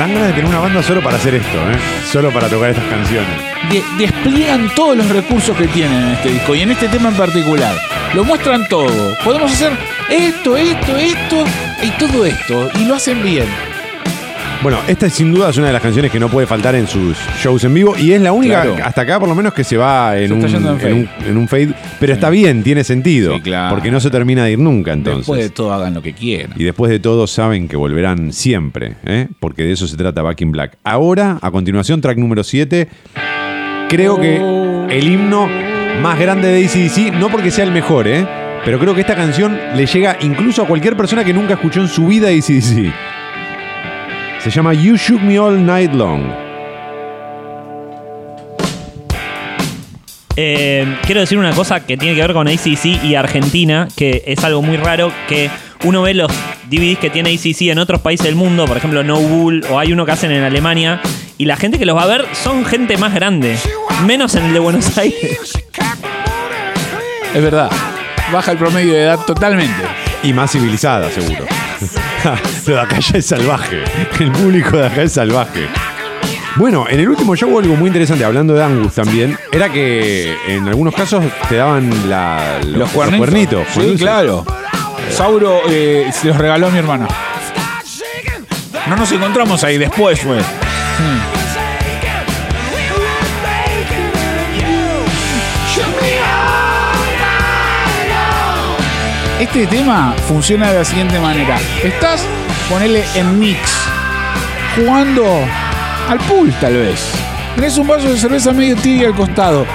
Dan 0.00 0.14
ganas 0.14 0.28
de 0.28 0.32
tener 0.32 0.46
una 0.48 0.60
banda 0.60 0.82
solo 0.82 1.02
para 1.02 1.16
hacer 1.18 1.34
esto, 1.34 1.58
¿eh? 1.58 1.76
Solo 2.10 2.30
para 2.32 2.48
tocar 2.48 2.70
estas 2.70 2.86
canciones. 2.86 3.28
de- 3.70 3.84
despliegan 3.98 4.70
todos 4.74 4.96
los 4.96 5.06
recursos 5.10 5.54
que 5.58 5.66
tienen 5.68 5.92
en 6.02 6.08
este 6.12 6.30
disco 6.30 6.54
y 6.54 6.62
en 6.62 6.70
este 6.70 6.88
tema 6.88 7.10
en 7.10 7.16
particular. 7.16 7.74
Lo 8.14 8.24
muestran 8.24 8.66
todo. 8.68 9.14
Podemos 9.22 9.52
hacer 9.52 9.72
esto, 10.08 10.56
esto, 10.56 10.96
esto 10.96 11.44
y 11.82 11.90
todo 11.98 12.24
esto. 12.24 12.70
Y 12.80 12.86
lo 12.86 12.94
hacen 12.94 13.22
bien. 13.22 13.44
Bueno, 14.62 14.78
esta 14.88 15.08
sin 15.08 15.32
duda 15.32 15.48
es 15.48 15.56
una 15.56 15.68
de 15.68 15.72
las 15.72 15.80
canciones 15.80 16.10
que 16.12 16.20
no 16.20 16.28
puede 16.28 16.46
faltar 16.46 16.74
en 16.74 16.86
sus 16.86 17.16
shows 17.42 17.64
en 17.64 17.72
vivo 17.72 17.94
y 17.98 18.12
es 18.12 18.20
la 18.20 18.32
única, 18.32 18.60
Claro. 18.62 18.76
hasta 18.84 19.00
acá 19.00 19.18
por 19.18 19.26
lo 19.26 19.34
menos, 19.34 19.54
que 19.54 19.64
se 19.64 19.78
va 19.78 20.18
en, 20.18 20.28
Se 20.28 20.34
un, 20.34 20.44
está 20.44 20.48
yendo 20.52 20.68
en 20.68 20.74
en 20.74 20.80
fade. 20.80 20.92
un- 20.92 21.08
en 21.30 21.36
un 21.38 21.48
fade. 21.48 21.68
Pero 21.98 22.12
está 22.12 22.28
bien, 22.28 22.62
tiene 22.62 22.84
sentido. 22.84 23.34
Sí, 23.36 23.40
claro. 23.40 23.74
Porque 23.74 23.90
no 23.90 24.00
se 24.00 24.10
termina 24.10 24.44
de 24.44 24.52
ir 24.52 24.58
nunca 24.58 24.92
entonces. 24.92 25.20
Después 25.20 25.40
de 25.42 25.48
todo 25.48 25.72
hagan 25.72 25.94
lo 25.94 26.02
que 26.02 26.12
quieran. 26.12 26.50
Y 26.58 26.64
después 26.64 26.90
de 26.90 26.98
todo 27.00 27.26
saben 27.26 27.68
que 27.68 27.76
volverán 27.76 28.34
siempre, 28.34 28.96
¿eh? 29.06 29.28
porque 29.40 29.62
de 29.64 29.72
eso 29.72 29.86
se 29.88 29.96
trata 29.96 30.20
Back 30.20 30.42
in 30.42 30.52
Black. 30.52 30.76
Ahora, 30.84 31.38
a 31.40 31.50
continuación, 31.50 32.02
track 32.02 32.18
número 32.18 32.44
7. 32.44 32.86
Creo 33.88 34.20
que 34.20 34.36
el 34.90 35.08
himno 35.08 35.48
más 36.02 36.18
grande 36.18 36.48
de 36.48 36.66
ACDC, 36.66 37.12
no 37.18 37.30
porque 37.30 37.50
sea 37.50 37.64
el 37.64 37.72
mejor, 37.72 38.06
¿eh? 38.06 38.26
pero 38.62 38.78
creo 38.78 38.94
que 38.94 39.00
esta 39.00 39.14
canción 39.16 39.58
le 39.74 39.86
llega 39.86 40.18
incluso 40.20 40.62
a 40.62 40.66
cualquier 40.66 40.98
persona 40.98 41.24
que 41.24 41.32
nunca 41.32 41.54
escuchó 41.54 41.80
en 41.80 41.88
su 41.88 42.06
vida 42.06 42.28
ACDC. 42.28 42.92
Se 44.42 44.48
llama 44.48 44.72
You 44.72 44.96
Shook 44.96 45.20
Me 45.20 45.38
All 45.38 45.64
Night 45.64 45.92
Long. 45.92 46.22
Eh, 50.34 50.96
quiero 51.02 51.20
decir 51.20 51.36
una 51.36 51.52
cosa 51.52 51.84
que 51.84 51.98
tiene 51.98 52.14
que 52.14 52.22
ver 52.22 52.32
con 52.32 52.48
ACC 52.48 53.04
y 53.04 53.14
Argentina, 53.16 53.86
que 53.94 54.22
es 54.26 54.42
algo 54.42 54.62
muy 54.62 54.78
raro, 54.78 55.12
que 55.28 55.50
uno 55.84 56.00
ve 56.00 56.14
los 56.14 56.32
DVDs 56.70 56.98
que 56.98 57.10
tiene 57.10 57.34
ACC 57.34 57.68
en 57.68 57.78
otros 57.78 58.00
países 58.00 58.24
del 58.24 58.34
mundo, 58.34 58.64
por 58.64 58.78
ejemplo 58.78 59.04
No 59.04 59.20
Bull, 59.20 59.62
o 59.68 59.78
hay 59.78 59.92
uno 59.92 60.06
que 60.06 60.12
hacen 60.12 60.30
en 60.30 60.42
Alemania, 60.42 61.02
y 61.36 61.44
la 61.44 61.56
gente 61.56 61.78
que 61.78 61.84
los 61.84 61.94
va 61.94 62.04
a 62.04 62.06
ver 62.06 62.24
son 62.32 62.64
gente 62.64 62.96
más 62.96 63.12
grande, 63.12 63.58
menos 64.06 64.34
en 64.36 64.46
el 64.46 64.54
de 64.54 64.58
Buenos 64.58 64.96
Aires. 64.96 65.52
Es 67.34 67.42
verdad. 67.42 67.70
Baja 68.32 68.52
el 68.52 68.58
promedio 68.58 68.94
de 68.94 69.02
edad 69.02 69.18
totalmente. 69.26 70.09
Y 70.22 70.32
más 70.32 70.52
civilizada, 70.52 71.10
seguro. 71.10 71.46
Lo 72.66 72.74
de 72.74 72.80
acá 72.80 72.98
ya 73.00 73.18
es 73.18 73.26
salvaje. 73.26 73.82
El 74.18 74.30
público 74.32 74.76
de 74.76 74.86
acá 74.86 75.02
es 75.02 75.12
salvaje. 75.12 75.66
Bueno, 76.56 76.84
en 76.88 77.00
el 77.00 77.08
último 77.08 77.34
show 77.36 77.58
algo 77.58 77.74
muy 77.76 77.86
interesante, 77.88 78.24
hablando 78.24 78.52
de 78.54 78.62
Angus 78.62 78.94
también, 78.94 79.38
era 79.52 79.70
que 79.70 80.36
en 80.48 80.68
algunos 80.68 80.94
casos 80.94 81.24
te 81.48 81.56
daban 81.56 82.10
la- 82.10 82.58
los, 82.66 82.76
Los 82.78 82.90
cuernitos. 82.90 83.66
Sí, 83.72 83.94
claro. 83.96 84.44
Sauro 85.10 85.60
eh, 85.68 86.10
se 86.12 86.28
los 86.28 86.36
regaló 86.36 86.66
a 86.66 86.70
mi 86.70 86.78
hermana. 86.78 87.08
No 88.88 88.96
nos 88.96 89.10
encontramos 89.12 89.62
ahí, 89.64 89.78
después 89.78 90.20
fue. 90.20 90.38
Este 99.40 99.66
tema 99.66 100.14
funciona 100.28 100.70
de 100.70 100.80
la 100.80 100.84
siguiente 100.84 101.18
manera. 101.18 101.58
Estás, 101.82 102.26
ponele 102.68 103.02
en 103.14 103.38
mix, 103.38 103.58
jugando 104.76 105.24
al 106.10 106.18
pool 106.18 106.52
tal 106.60 106.74
vez. 106.74 107.00
Tenés 107.54 107.78
un 107.78 107.86
vaso 107.86 108.10
de 108.10 108.18
cerveza 108.18 108.52
medio 108.52 108.76
tibia 108.76 109.08
al 109.08 109.14
costado. 109.14 109.66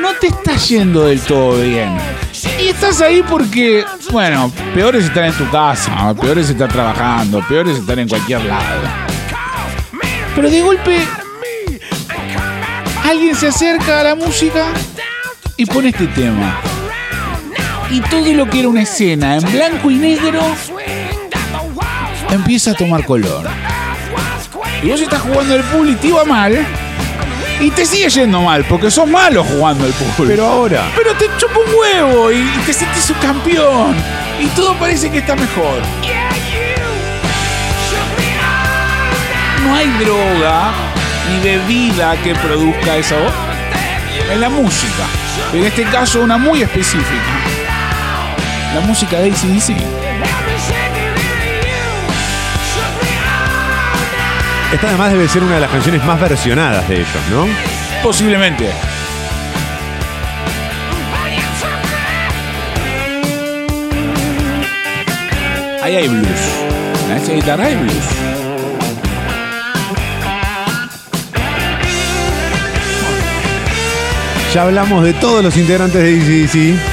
No 0.00 0.12
te 0.14 0.28
está 0.28 0.54
yendo 0.54 1.08
del 1.08 1.20
todo 1.22 1.60
bien. 1.60 1.98
Y 2.60 2.68
estás 2.68 3.00
ahí 3.00 3.24
porque, 3.28 3.84
bueno, 4.12 4.52
peor 4.76 4.94
es 4.94 5.06
estar 5.06 5.24
en 5.24 5.32
tu 5.32 5.50
casa, 5.50 6.14
peor 6.14 6.38
es 6.38 6.48
estar 6.48 6.72
trabajando, 6.72 7.44
peor 7.48 7.68
es 7.68 7.78
estar 7.78 7.98
en 7.98 8.08
cualquier 8.08 8.44
lado. 8.44 8.80
Pero 10.36 10.48
de 10.48 10.62
golpe, 10.62 11.04
alguien 13.04 13.34
se 13.34 13.48
acerca 13.48 14.02
a 14.02 14.04
la 14.04 14.14
música 14.14 14.66
y 15.56 15.66
pone 15.66 15.88
este 15.88 16.06
tema. 16.06 16.60
Y 17.90 18.00
todo 18.02 18.32
lo 18.34 18.48
que 18.48 18.60
era 18.60 18.68
una 18.68 18.82
escena 18.82 19.36
en 19.36 19.52
blanco 19.52 19.90
y 19.90 19.96
negro 19.96 20.40
empieza 22.30 22.70
a 22.70 22.74
tomar 22.74 23.04
color. 23.04 23.48
Y 24.82 24.90
vos 24.90 25.00
estás 25.00 25.20
jugando 25.22 25.56
el 25.56 25.62
pool 25.64 25.90
y 25.90 25.94
te 25.96 26.06
iba 26.06 26.24
mal. 26.24 26.66
Y 27.60 27.70
te 27.72 27.84
sigue 27.84 28.08
yendo 28.08 28.40
mal, 28.40 28.64
porque 28.64 28.90
sos 28.90 29.06
malo 29.06 29.44
jugando 29.44 29.84
el 29.86 29.92
pool. 29.92 30.28
Pero 30.28 30.46
ahora, 30.46 30.84
Pero 30.96 31.14
te 31.14 31.26
chupa 31.36 31.58
un 31.58 31.74
huevo 31.74 32.30
y 32.32 32.48
te 32.64 32.72
sientes 32.72 33.04
subcampeón. 33.04 33.94
Y 34.40 34.46
todo 34.48 34.74
parece 34.78 35.10
que 35.10 35.18
está 35.18 35.34
mejor. 35.34 35.80
No 39.64 39.74
hay 39.74 39.88
droga 39.98 40.72
ni 41.28 41.40
bebida 41.40 42.16
que 42.22 42.34
produzca 42.36 42.96
eso 42.96 43.16
en 44.32 44.40
la 44.40 44.48
música. 44.48 45.04
En 45.52 45.64
este 45.64 45.82
caso, 45.84 46.22
una 46.22 46.38
muy 46.38 46.62
específica. 46.62 47.59
La 48.74 48.80
música 48.86 49.18
de 49.18 49.30
ACDC. 49.30 49.76
esta 54.72 54.86
además 54.86 55.10
debe 55.10 55.28
ser 55.28 55.42
una 55.42 55.56
de 55.56 55.60
las 55.60 55.70
canciones 55.70 56.04
más 56.04 56.20
versionadas 56.20 56.88
de 56.88 56.96
ellos, 56.96 57.08
¿no? 57.30 57.46
Posiblemente. 58.02 58.70
Ahí 65.82 65.96
hay 65.96 66.08
blues. 66.08 66.28
En 67.06 67.16
esa 67.16 67.32
guitarra 67.32 67.64
hay 67.64 67.76
blues. 67.76 67.94
Ya 74.54 74.62
hablamos 74.62 75.04
de 75.04 75.12
todos 75.14 75.44
los 75.44 75.56
integrantes 75.56 76.02
de 76.02 76.10
ACDC, 76.10 76.89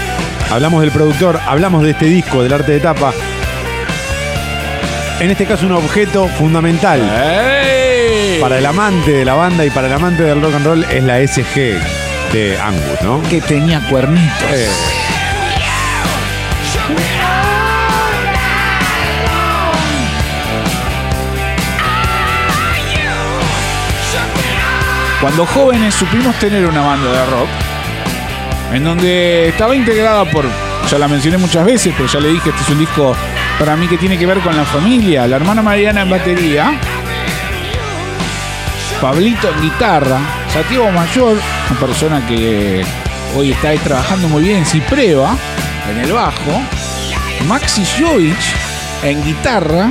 hablamos 0.51 0.81
del 0.81 0.91
productor, 0.91 1.39
hablamos 1.45 1.83
de 1.83 1.91
este 1.91 2.05
disco, 2.05 2.43
del 2.43 2.53
arte 2.53 2.73
de 2.73 2.79
tapa. 2.79 3.13
En 5.19 5.31
este 5.31 5.45
caso 5.45 5.65
un 5.65 5.71
objeto 5.71 6.27
fundamental 6.27 7.01
¡Ey! 7.01 8.39
para 8.39 8.60
el 8.60 8.65
amante 8.65 9.12
de 9.12 9.25
la 9.25 9.33
banda 9.33 9.65
y 9.65 9.69
para 9.71 9.88
el 9.88 9.93
amante 9.93 10.21
del 10.23 10.41
rock 10.41 10.53
and 10.55 10.65
roll 10.65 10.83
es 10.83 11.03
la 11.03 11.17
SG 11.25 11.79
de 12.31 12.57
Angus, 12.62 13.01
¿no? 13.01 13.21
que 13.23 13.41
tenía 13.41 13.79
cuernitos. 13.89 14.51
Eh, 14.51 14.67
Cuando 25.19 25.47
jóvenes 25.47 25.95
supimos 25.95 26.36
tener 26.36 26.63
una 26.67 26.81
banda 26.81 27.12
de 27.12 27.25
rock 27.25 27.49
en 28.73 28.84
donde 28.84 29.49
estaba 29.49 29.75
integrada 29.75 30.25
por, 30.25 30.45
ya 30.89 30.97
la 30.97 31.08
mencioné 31.08 31.38
muchas 31.38 31.65
veces, 31.65 31.93
pero 31.95 32.08
ya 32.08 32.19
le 32.19 32.30
dije, 32.30 32.49
este 32.49 32.62
es 32.62 32.69
un 32.69 32.80
disco 32.80 33.15
para 33.60 33.75
mí 33.75 33.88
que 33.88 33.97
tiene 33.97 34.17
que 34.17 34.25
ver 34.25 34.39
con 34.39 34.56
la 34.56 34.65
familia. 34.65 35.27
La 35.27 35.38
hermana 35.38 35.62
Mariana 35.62 36.01
en 36.01 36.10
batería, 36.10 36.80
Pablito 39.01 39.49
en 39.49 39.62
guitarra, 39.62 40.19
Santiago 40.51 40.91
Mayor, 40.91 41.38
una 41.69 41.80
persona 41.80 42.25
que 42.27 42.84
hoy 43.36 43.51
está 43.51 43.69
ahí 43.69 43.77
trabajando 43.77 44.27
muy 44.27 44.43
bien, 44.43 44.65
Cipreva 44.65 45.36
en 45.89 45.97
el 45.99 46.12
bajo, 46.12 46.62
Maxi 47.47 47.84
Jovich 47.97 48.53
en 49.03 49.23
guitarra 49.23 49.89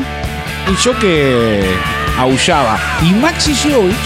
y 0.70 0.82
yo 0.82 0.98
que 0.98 1.64
aullaba. 2.18 2.78
Y 3.02 3.12
Maxi 3.12 3.54
Jovich 3.54 3.96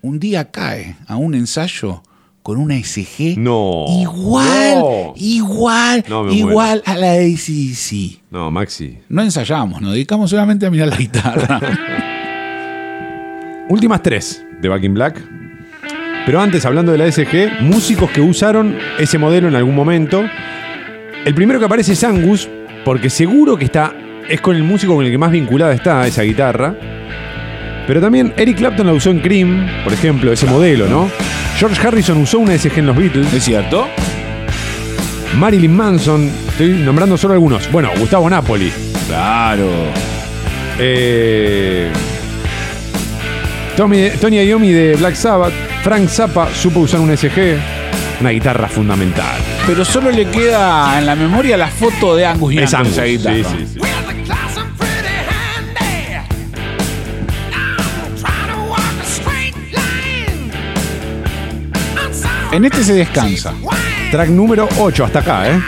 un 0.00 0.18
día 0.18 0.50
cae 0.50 0.96
a 1.06 1.16
un 1.16 1.34
ensayo 1.34 2.02
con 2.42 2.58
una 2.58 2.74
SG 2.76 3.36
No. 3.38 3.86
igual, 4.00 4.74
No. 4.78 5.12
igual, 5.16 6.04
No, 6.08 6.32
igual 6.32 6.82
a 6.84 6.96
la 6.96 7.12
de 7.12 7.32
ACDC. 7.34 8.20
No, 8.30 8.50
Maxi. 8.50 8.98
No 9.08 9.22
ensayamos, 9.22 9.80
nos 9.80 9.92
dedicamos 9.92 10.30
solamente 10.30 10.66
a 10.66 10.70
mirar 10.70 10.88
la 10.88 10.96
guitarra. 10.96 11.60
Últimas 13.68 14.02
tres 14.02 14.44
de 14.60 14.68
Back 14.68 14.84
in 14.84 14.94
Black. 14.94 15.22
Pero 16.26 16.40
antes, 16.40 16.64
hablando 16.66 16.92
de 16.92 16.98
la 16.98 17.10
SG, 17.10 17.62
músicos 17.62 18.10
que 18.10 18.20
usaron 18.20 18.76
ese 18.98 19.18
modelo 19.18 19.48
en 19.48 19.56
algún 19.56 19.74
momento. 19.74 20.22
El 21.24 21.34
primero 21.34 21.58
que 21.58 21.64
aparece 21.66 21.92
es 21.92 22.04
Angus, 22.04 22.48
porque 22.84 23.10
seguro 23.10 23.56
que 23.56 23.64
está. 23.64 23.92
Es 24.28 24.40
con 24.40 24.54
el 24.54 24.62
músico 24.62 24.94
con 24.94 25.04
el 25.04 25.10
que 25.10 25.18
más 25.18 25.32
vinculada 25.32 25.74
está 25.74 26.06
esa 26.06 26.22
guitarra. 26.22 26.76
Pero 27.88 28.00
también 28.00 28.32
Eric 28.36 28.58
Clapton 28.58 28.86
la 28.86 28.92
usó 28.92 29.10
en 29.10 29.18
Cream, 29.20 29.66
por 29.82 29.92
ejemplo, 29.92 30.32
ese 30.32 30.46
modelo, 30.46 30.86
¿no? 30.88 31.10
George 31.62 31.86
Harrison 31.86 32.16
usó 32.20 32.40
una 32.40 32.58
SG 32.58 32.78
en 32.78 32.86
los 32.86 32.96
Beatles. 32.96 33.32
¿Es 33.32 33.44
cierto? 33.44 33.86
Marilyn 35.38 35.72
Manson, 35.76 36.28
estoy 36.48 36.70
nombrando 36.70 37.16
solo 37.16 37.34
algunos. 37.34 37.70
Bueno, 37.70 37.88
Gustavo 38.00 38.28
Napoli. 38.28 38.72
Claro. 39.06 39.70
Eh, 40.80 41.88
Tommy, 43.76 44.10
Tony 44.20 44.42
Iommi 44.42 44.72
de 44.72 44.96
Black 44.96 45.14
Sabbath. 45.14 45.52
Frank 45.84 46.08
Zappa 46.08 46.48
supo 46.52 46.80
usar 46.80 46.98
un 46.98 47.16
SG. 47.16 47.56
Una 48.20 48.30
guitarra 48.30 48.66
fundamental. 48.66 49.36
Pero 49.64 49.84
solo 49.84 50.10
le 50.10 50.26
queda 50.26 50.98
en 50.98 51.06
la 51.06 51.14
memoria 51.14 51.56
la 51.56 51.68
foto 51.68 52.16
de 52.16 52.26
Angus 52.26 52.54
Young 52.54 52.64
Es 52.64 52.74
Angus. 52.74 52.92
esa 52.94 53.04
guitarra. 53.04 53.36
Sí, 53.36 53.44
sí, 53.44 53.66
sí. 53.74 53.80
En 62.52 62.66
este 62.66 62.84
se 62.84 62.92
descansa. 62.92 63.54
Track 64.10 64.28
número 64.28 64.68
8, 64.78 65.04
hasta 65.06 65.20
acá, 65.20 65.50
¿eh? 65.50 65.58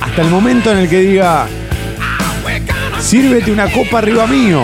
Hasta 0.00 0.22
el 0.22 0.30
momento 0.30 0.70
en 0.70 0.78
el 0.78 0.88
que 0.88 1.00
diga, 1.00 1.48
sírvete 3.00 3.50
una 3.50 3.68
copa 3.72 3.98
arriba 3.98 4.28
mío. 4.28 4.62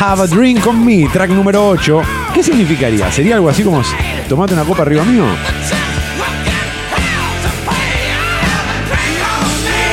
Have 0.00 0.22
a 0.22 0.26
drink 0.26 0.66
on 0.66 0.84
me, 0.84 1.08
track 1.08 1.30
número 1.30 1.68
8. 1.68 2.02
¿Qué 2.34 2.42
significaría? 2.42 3.12
¿Sería 3.12 3.36
algo 3.36 3.48
así 3.48 3.62
como, 3.62 3.80
tomate 4.28 4.54
una 4.54 4.64
copa 4.64 4.82
arriba 4.82 5.04
mío? 5.04 5.24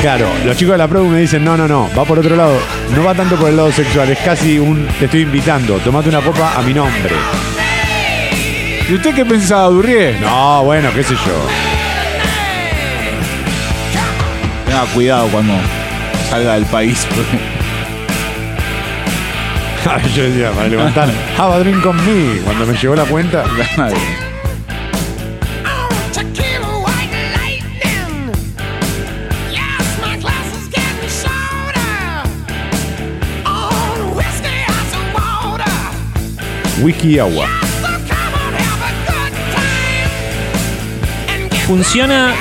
Claro, 0.00 0.26
los 0.44 0.56
chicos 0.56 0.72
de 0.72 0.78
la 0.78 0.88
produ 0.88 1.06
me 1.06 1.20
dicen, 1.20 1.44
no, 1.44 1.56
no, 1.56 1.68
no, 1.68 1.88
va 1.96 2.04
por 2.04 2.18
otro 2.18 2.34
lado. 2.34 2.58
No 2.96 3.04
va 3.04 3.14
tanto 3.14 3.36
por 3.36 3.48
el 3.48 3.56
lado 3.56 3.70
sexual, 3.70 4.10
es 4.10 4.18
casi 4.18 4.58
un, 4.58 4.88
te 4.98 5.04
estoy 5.04 5.20
invitando, 5.20 5.76
tomate 5.78 6.08
una 6.08 6.20
copa 6.20 6.54
a 6.56 6.62
mi 6.62 6.74
nombre. 6.74 7.14
¿Y 8.88 8.94
usted 8.94 9.14
qué 9.14 9.24
pensaba, 9.24 9.68
Durrié? 9.68 10.18
No, 10.20 10.64
bueno, 10.64 10.90
qué 10.94 11.02
sé 11.02 11.14
yo. 11.14 11.46
Tenga 14.66 14.84
cuidado 14.92 15.28
cuando 15.28 15.54
salga 16.28 16.54
del 16.54 16.66
país. 16.66 17.06
yo 20.14 20.22
decía, 20.22 20.50
para 20.52 20.68
levantar, 20.68 21.08
have 21.38 21.54
a 21.54 21.58
drink 21.60 21.84
on 21.86 21.96
me, 21.96 22.40
cuando 22.42 22.66
me 22.66 22.76
llegó 22.76 22.94
la 22.94 23.04
cuenta. 23.04 23.44
Whisky 36.82 37.14
y 37.14 37.18
agua. 37.20 37.61
Funciona 41.66 42.34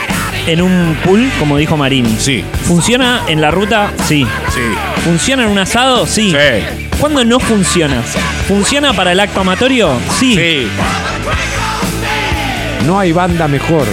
en 0.47 0.61
un 0.61 0.97
pool, 1.03 1.29
como 1.39 1.57
dijo 1.57 1.77
Marín. 1.77 2.17
Sí, 2.19 2.43
¿Funciona 2.63 3.21
en 3.27 3.41
la 3.41 3.51
ruta? 3.51 3.91
Sí. 4.07 4.25
sí, 4.53 4.61
¿Funciona 5.03 5.43
en 5.43 5.49
un 5.49 5.59
asado? 5.59 6.05
Sí. 6.05 6.31
sí. 6.31 6.87
¿Cuándo 6.99 7.23
no 7.23 7.39
funciona? 7.39 8.01
¿Funciona 8.47 8.93
para 8.93 9.11
el 9.11 9.19
acto 9.19 9.41
amatorio? 9.41 9.91
Sí. 10.19 10.35
Sí. 10.35 10.67
No 12.85 12.99
hay 12.99 13.11
banda 13.11 13.47
mejor 13.47 13.85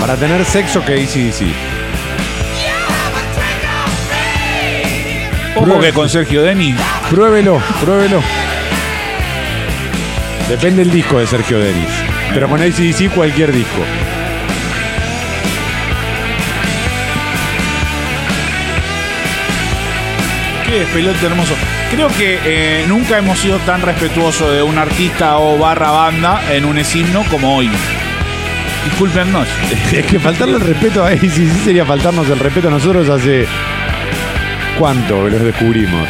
para 0.00 0.16
tener 0.16 0.44
sexo 0.44 0.84
que 0.84 0.94
ACDC. 0.94 1.76
Ojo 5.56 5.80
que 5.80 5.92
con 5.92 6.08
Sergio 6.08 6.42
Denis. 6.42 6.76
Pruébelo, 7.10 7.60
pruébelo. 7.80 8.22
Depende 10.48 10.84
del 10.84 10.92
disco 10.92 11.18
de 11.18 11.26
Sergio 11.26 11.58
Denis. 11.58 11.88
Pero 12.32 12.48
con 12.48 12.60
ACDC 12.60 13.10
cualquier 13.14 13.52
disco. 13.52 13.82
Qué 20.66 20.80
despelote 20.80 21.26
hermoso. 21.26 21.54
Creo 21.90 22.08
que 22.08 22.40
eh, 22.44 22.84
nunca 22.88 23.18
hemos 23.18 23.38
sido 23.38 23.58
tan 23.60 23.82
respetuosos 23.82 24.52
de 24.52 24.62
un 24.62 24.76
artista 24.76 25.38
o 25.38 25.56
barra 25.56 25.92
banda 25.92 26.42
en 26.52 26.64
un 26.64 26.76
himno 26.78 27.22
como 27.30 27.56
hoy. 27.56 27.70
Discúlpenos. 28.84 29.46
Es 29.92 30.06
que 30.06 30.18
faltarle 30.18 30.56
el 30.56 30.60
respeto 30.60 31.04
a 31.04 31.08
ACDC 31.08 31.64
sería 31.64 31.84
faltarnos 31.86 32.28
el 32.28 32.38
respeto 32.38 32.68
a 32.68 32.72
nosotros 32.72 33.08
hace. 33.08 33.46
¿Cuánto 34.78 35.28
los 35.28 35.42
descubrimos? 35.42 36.08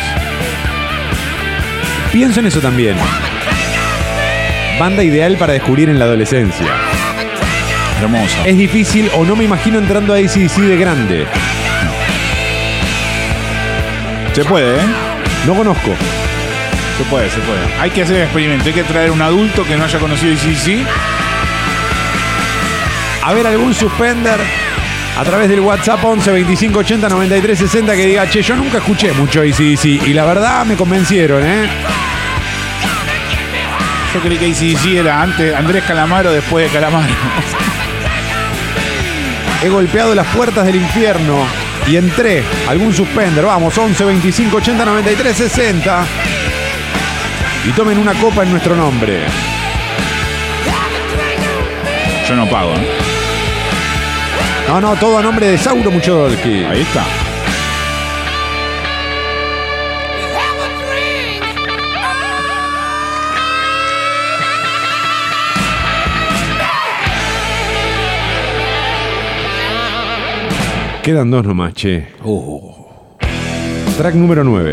Pienso 2.13 2.41
en 2.41 2.47
eso 2.47 2.61
también. 2.61 2.97
Banda 4.79 5.03
ideal 5.03 5.39
para 5.39 5.55
descubrir 5.55 5.89
en 5.89 5.99
la 5.99 6.05
adolescencia. 6.05 6.67
Hermoso. 7.99 8.37
Es 8.45 8.59
difícil 8.59 9.11
o 9.15 9.25
no 9.25 9.35
me 9.35 9.45
imagino 9.45 9.79
entrando 9.79 10.13
a 10.13 10.19
ACDC 10.19 10.59
de 10.59 10.77
grande. 10.77 11.27
Se 14.35 14.45
puede, 14.45 14.77
¿eh? 14.77 14.85
No 15.47 15.55
conozco. 15.55 15.95
Se 16.99 17.05
puede, 17.05 17.31
se 17.31 17.39
puede. 17.39 17.61
Hay 17.81 17.89
que 17.91 18.03
hacer 18.03 18.17
el 18.17 18.23
experimento. 18.25 18.67
Hay 18.67 18.75
que 18.75 18.85
traer 18.85 19.11
un 19.11 19.23
adulto 19.23 19.65
que 19.65 19.77
no 19.79 19.85
haya 19.85 19.99
conocido 19.99 20.33
ICC. 20.35 20.87
A 23.23 23.33
ver, 23.33 23.47
algún 23.47 23.73
suspender 23.73 24.39
a 25.17 25.25
través 25.25 25.49
del 25.49 25.61
WhatsApp 25.61 26.05
11 26.05 26.33
25 26.33 26.81
80 26.81 27.09
93 27.09 27.59
60 27.59 27.97
que 27.97 28.07
diga, 28.07 28.29
che, 28.29 28.43
yo 28.43 28.55
nunca 28.55 28.77
escuché 28.77 29.13
mucho 29.13 29.41
ACDC 29.41 30.07
y 30.07 30.13
la 30.13 30.27
verdad 30.27 30.67
me 30.67 30.77
convencieron, 30.77 31.43
¿eh? 31.43 31.67
Yo 34.17 34.23
creí 34.23 34.39
que 34.39 34.49
ICC 34.49 34.97
era 34.97 35.21
antes 35.21 35.55
Andrés 35.55 35.85
Calamaro 35.85 36.33
después 36.33 36.65
de 36.65 36.73
Calamaro. 36.73 37.13
He 39.63 39.69
golpeado 39.69 40.15
las 40.15 40.27
puertas 40.29 40.65
del 40.65 40.77
infierno 40.77 41.45
y 41.87 41.97
entré. 41.97 42.43
Algún 42.67 42.95
suspender, 42.95 43.45
vamos, 43.45 43.77
11 43.77 44.07
25 44.07 44.57
80 44.57 44.87
93 44.87 45.37
60. 45.37 46.07
Y 47.67 47.73
tomen 47.73 47.99
una 47.99 48.15
copa 48.15 48.45
en 48.45 48.53
nuestro 48.53 48.75
nombre. 48.75 49.25
Yo 52.27 52.37
no 52.37 52.49
pago, 52.49 52.73
¿eh? 52.73 52.89
No, 54.67 54.81
no, 54.81 54.97
todo 54.97 55.19
a 55.19 55.23
nombre 55.23 55.49
de 55.49 55.59
Sauro 55.59 55.91
Muchodolki. 55.91 56.65
Ahí 56.65 56.81
está. 56.81 57.05
Quedan 71.07 71.31
dos 71.31 71.47
nomás, 71.47 71.73
che. 71.73 72.09
Track 73.97 74.17
número 74.17 74.43
9. 74.43 74.73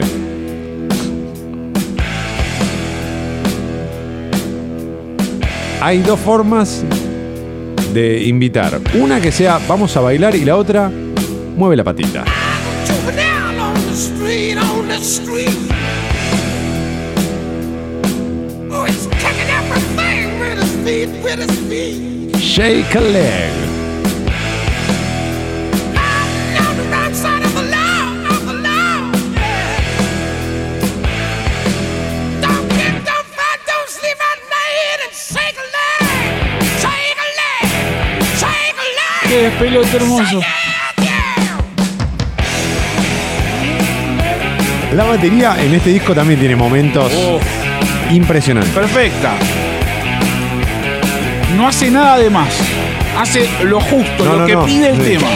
Hay 5.79 5.99
dos 5.99 6.19
formas 6.19 6.83
de 7.93 8.23
invitar. 8.23 8.81
Una 8.99 9.21
que 9.21 9.31
sea 9.31 9.59
vamos 9.67 9.95
a 9.95 10.01
bailar 10.01 10.33
y 10.33 10.43
la 10.43 10.57
otra 10.57 10.91
mueve 11.55 11.75
la 11.75 11.83
patita. 11.83 12.25
Juvenile 12.87 13.61
on 13.61 13.75
the 14.87 14.93
Qué 39.33 39.41
despelote 39.49 39.97
hermoso. 39.97 40.41
La 44.95 45.05
batería 45.05 45.55
en 45.59 45.73
este 45.73 45.89
disco 45.89 46.13
también 46.13 46.39
tiene 46.39 46.55
momentos 46.55 47.11
Oh, 47.15 47.39
impresionantes. 48.11 48.71
perfecta. 48.71 49.31
No 51.57 51.67
hace 51.67 51.89
nada 51.89 52.19
de 52.19 52.29
más. 52.29 52.53
Hace 53.19 53.49
lo 53.63 53.81
justo, 53.81 54.23
No, 54.23 54.33
lo 54.33 54.39
no, 54.41 54.45
que 54.45 54.53
no. 54.53 54.65
pide 54.65 54.89
el 54.89 54.97
Sí. 55.03 55.13
tema. 55.17 55.27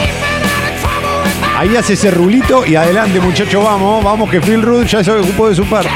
Ahí 1.58 1.74
hace 1.76 1.94
ese 1.94 2.12
rulito 2.12 2.64
y 2.64 2.76
adelante, 2.76 3.18
muchacho, 3.18 3.62
vamos, 3.64 4.04
vamos, 4.04 4.30
que 4.30 4.40
Phil 4.40 4.62
Rudd 4.62 4.84
ya 4.86 5.02
se 5.02 5.10
ocupó 5.10 5.48
de 5.48 5.56
su 5.56 5.64
parte. 5.64 5.90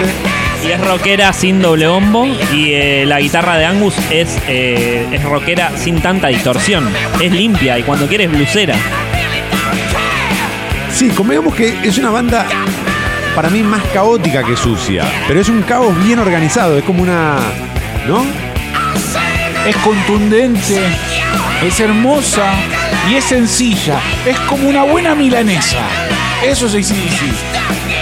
Y 0.65 0.71
es 0.71 0.81
rockera 0.81 1.33
sin 1.33 1.61
doble 1.61 1.87
bombo. 1.87 2.27
Y 2.53 2.73
eh, 2.73 3.05
la 3.07 3.21
guitarra 3.21 3.59
de 3.59 3.65
Angus 3.65 3.95
es, 4.11 4.39
eh, 4.49 5.07
es 5.11 5.23
rockera 5.25 5.73
sin 5.77 6.01
tanta 6.01 6.29
distorsión. 6.29 6.89
Es 7.21 7.33
limpia 7.33 7.79
y 7.79 7.83
cuando 7.83 8.07
quiere 8.07 8.25
es 8.25 8.31
blusera. 8.31 8.77
Sí, 10.93 11.09
convengamos 11.11 11.55
que 11.55 11.75
es 11.83 11.99
una 11.99 12.11
banda 12.11 12.47
para 13.35 13.49
mí 13.49 13.63
más 13.63 13.83
caótica 13.95 14.45
que 14.45 14.57
sucia, 14.57 15.05
pero 15.27 15.41
es 15.41 15.49
un 15.49 15.63
caos 15.63 15.97
bien 16.05 16.19
organizado, 16.19 16.77
es 16.77 16.85
como 16.85 17.03
una. 17.03 17.39
¿No? 18.07 18.25
Es 19.67 19.77
contundente, 19.77 20.81
es 21.65 21.81
hermosa 21.81 22.53
y 23.11 23.15
es 23.15 23.25
sencilla. 23.25 24.01
Es 24.27 24.39
como 24.41 24.69
una 24.69 24.83
buena 24.83 25.15
milanesa. 25.15 25.79
Eso 26.45 26.67
es 26.67 26.75
ACDC. 26.75 28.02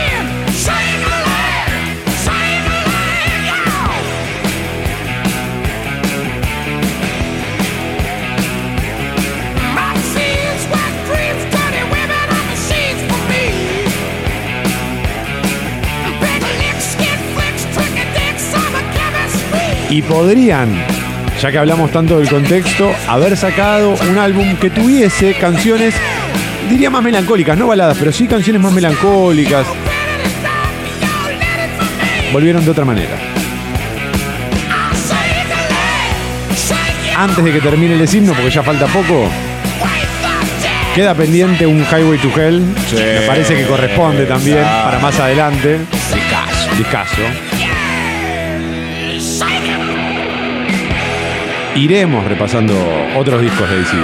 Y 19.91 20.03
podrían, 20.03 20.72
ya 21.43 21.51
que 21.51 21.59
hablamos 21.59 21.91
tanto 21.91 22.18
del 22.20 22.28
contexto, 22.28 22.93
haber 23.09 23.36
sacado 23.36 23.97
un 24.09 24.18
álbum 24.18 24.55
que 24.57 24.70
tuviese 24.70 25.34
canciones, 25.34 25.95
diría 26.68 26.91
más 26.91 27.03
melancólicas, 27.03 27.59
no 27.59 27.66
baladas, 27.66 27.97
pero 27.99 28.12
sí 28.12 28.28
canciones 28.28 28.62
más 28.62 28.72
melancólicas. 28.72 29.66
Volvieron 32.32 32.64
de 32.64 32.70
otra 32.70 32.84
manera. 32.84 33.16
Antes 37.16 37.45
de 37.45 37.53
que 37.53 37.61
termine 37.61 37.95
el 37.95 38.14
himno, 38.14 38.32
porque 38.32 38.51
ya 38.51 38.62
falta 38.62 38.86
poco, 38.86 39.28
queda 40.95 41.14
pendiente 41.14 41.66
un 41.66 41.84
Highway 41.84 42.18
to 42.18 42.30
Hell. 42.41 42.62
Sí. 42.88 42.95
Me 42.95 43.26
parece 43.26 43.57
que 43.57 43.66
corresponde 43.66 44.24
también 44.24 44.62
para 44.62 45.01
más 45.01 45.18
adelante. 45.18 45.80
Discazo. 46.14 46.76
Discaso. 46.78 47.60
Iremos 51.77 52.25
repasando 52.27 52.75
otros 53.16 53.41
discos 53.41 53.71
de 53.71 53.79
DC. 53.79 53.97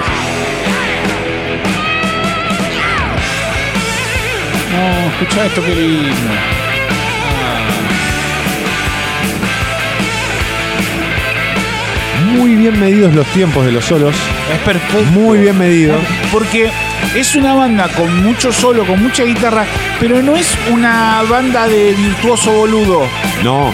No, 4.73 5.11
escucha 5.11 5.47
esto, 5.47 5.63
qué 5.65 5.75
lindo. 5.75 6.13
Muy 12.33 12.55
bien 12.55 12.79
medidos 12.79 13.15
los 13.15 13.27
tiempos 13.29 13.65
de 13.67 13.73
los 13.73 13.85
solos. 13.85 14.15
Es 14.53 14.59
perfecto. 14.61 15.11
Muy 15.11 15.39
bien 15.39 15.59
medido. 15.59 15.99
Porque 16.33 16.71
es 17.15 17.35
una 17.35 17.55
banda 17.55 17.89
con 17.89 18.23
mucho 18.23 18.53
solo, 18.53 18.85
con 18.85 19.03
mucha 19.03 19.25
guitarra, 19.25 19.65
pero 19.99 20.23
no 20.23 20.37
es 20.37 20.57
una 20.71 21.23
banda 21.29 21.67
de 21.67 21.95
virtuoso 21.95 22.53
boludo. 22.53 23.09
No, 23.43 23.73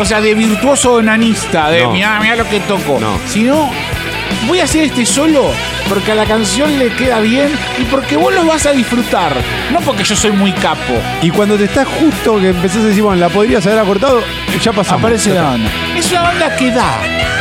O 0.00 0.04
sea, 0.04 0.20
de 0.22 0.34
virtuoso 0.34 1.02
nanista, 1.02 1.70
de 1.70 1.82
No. 1.82 1.92
mirá, 1.92 2.18
mirá 2.20 2.36
lo 2.36 2.48
que 2.48 2.58
toco. 2.60 2.98
No. 2.98 3.18
Sino, 3.28 3.70
voy 4.48 4.58
a 4.60 4.64
hacer 4.64 4.84
este 4.84 5.04
solo 5.04 5.50
porque 5.90 6.12
a 6.12 6.14
la 6.14 6.24
canción 6.24 6.78
le 6.78 6.88
queda 6.94 7.20
bien 7.20 7.50
y 7.78 7.84
porque 7.84 8.16
vos 8.16 8.32
lo 8.32 8.46
vas 8.46 8.64
a 8.64 8.72
disfrutar. 8.72 9.32
No 9.70 9.80
porque 9.80 10.02
yo 10.04 10.16
soy 10.16 10.32
muy 10.32 10.52
capo. 10.52 10.94
Y 11.20 11.30
cuando 11.30 11.56
te 11.58 11.64
estás 11.64 11.86
justo 11.86 12.40
que 12.40 12.48
empezás 12.48 12.78
a 12.78 12.86
decir, 12.86 13.02
bueno, 13.02 13.20
la 13.20 13.28
podrías 13.28 13.66
haber 13.66 13.80
acortado, 13.80 14.22
ya 14.62 14.72
pasamos. 14.72 15.02
Aparece 15.02 15.34
la 15.34 15.42
banda. 15.42 15.70
Es 15.94 16.10
una 16.10 16.22
banda 16.22 16.56
que 16.56 16.70
da, 16.70 16.98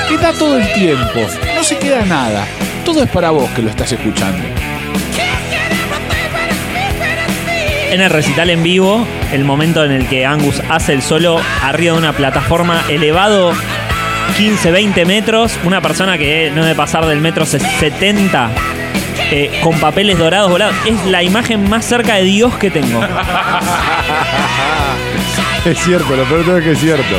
que 0.10 0.18
da 0.18 0.34
todo 0.34 0.58
el 0.58 0.74
tiempo. 0.74 1.20
No 1.56 1.64
se 1.64 1.78
queda 1.78 2.04
nada. 2.06 2.46
Todo 2.84 3.04
es 3.04 3.10
para 3.10 3.30
vos 3.30 3.50
que 3.52 3.62
lo 3.62 3.70
estás 3.70 3.92
escuchando. 3.94 4.44
En 7.90 8.02
el 8.02 8.10
recital 8.12 8.50
en 8.52 8.62
vivo, 8.62 9.06
el 9.32 9.44
momento 9.44 9.84
en 9.84 9.92
el 9.92 10.08
que 10.08 10.26
Angus 10.26 10.62
hace 10.70 10.94
el 10.94 11.02
solo 11.02 11.40
arriba 11.64 11.94
de 11.94 12.00
una 12.00 12.14
plataforma 12.14 12.84
elevado 12.88 13.52
15, 14.38 14.72
20 14.72 15.06
metros, 15.06 15.60
una 15.64 15.82
persona 15.82 16.18
que 16.18 16.52
no 16.54 16.64
debe 16.64 16.76
pasar 16.76 17.08
del 17.08 17.20
metro 17.20 17.48
70 17.48 18.52
eh, 19.32 19.60
con 19.64 19.80
papeles 19.80 20.20
dorados 20.20 20.52
volados, 20.52 20.76
es 20.86 21.04
la 21.08 21.24
imagen 21.24 21.68
más 21.68 21.84
cerca 21.84 22.16
de 22.16 22.24
Dios 22.24 22.54
que 22.56 22.70
tengo. 22.70 23.02
Es 25.66 25.78
cierto, 25.80 26.16
lo 26.16 26.24
peor 26.24 26.60
es 26.60 26.64
que 26.64 26.72
es 26.72 26.80
cierto. 26.80 27.16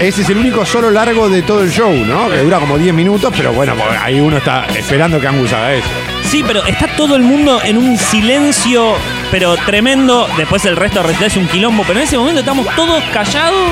Ese 0.00 0.22
es 0.22 0.30
el 0.30 0.38
único 0.38 0.66
solo 0.66 0.90
largo 0.90 1.28
de 1.28 1.42
todo 1.42 1.62
el 1.62 1.70
show, 1.70 1.92
¿no? 1.92 2.28
Que 2.28 2.38
dura 2.38 2.58
como 2.58 2.76
10 2.76 2.92
minutos, 2.92 3.32
pero 3.36 3.52
bueno, 3.52 3.74
porque 3.76 3.96
ahí 3.96 4.18
uno 4.18 4.38
está 4.38 4.66
esperando 4.76 5.20
que 5.20 5.28
Angus 5.28 5.52
haga 5.52 5.74
eso. 5.74 5.86
Sí, 6.24 6.42
pero 6.44 6.64
está 6.64 6.88
todo 6.96 7.14
el 7.16 7.22
mundo 7.22 7.60
en 7.62 7.78
un 7.78 7.96
silencio, 7.96 8.94
pero 9.30 9.56
tremendo. 9.56 10.26
Después 10.36 10.64
el 10.64 10.76
resto 10.76 11.02
recital 11.02 11.26
es 11.26 11.36
un 11.36 11.46
quilombo, 11.46 11.84
pero 11.86 12.00
en 12.00 12.04
ese 12.04 12.18
momento 12.18 12.40
estamos 12.40 12.66
todos 12.74 13.02
callados. 13.12 13.70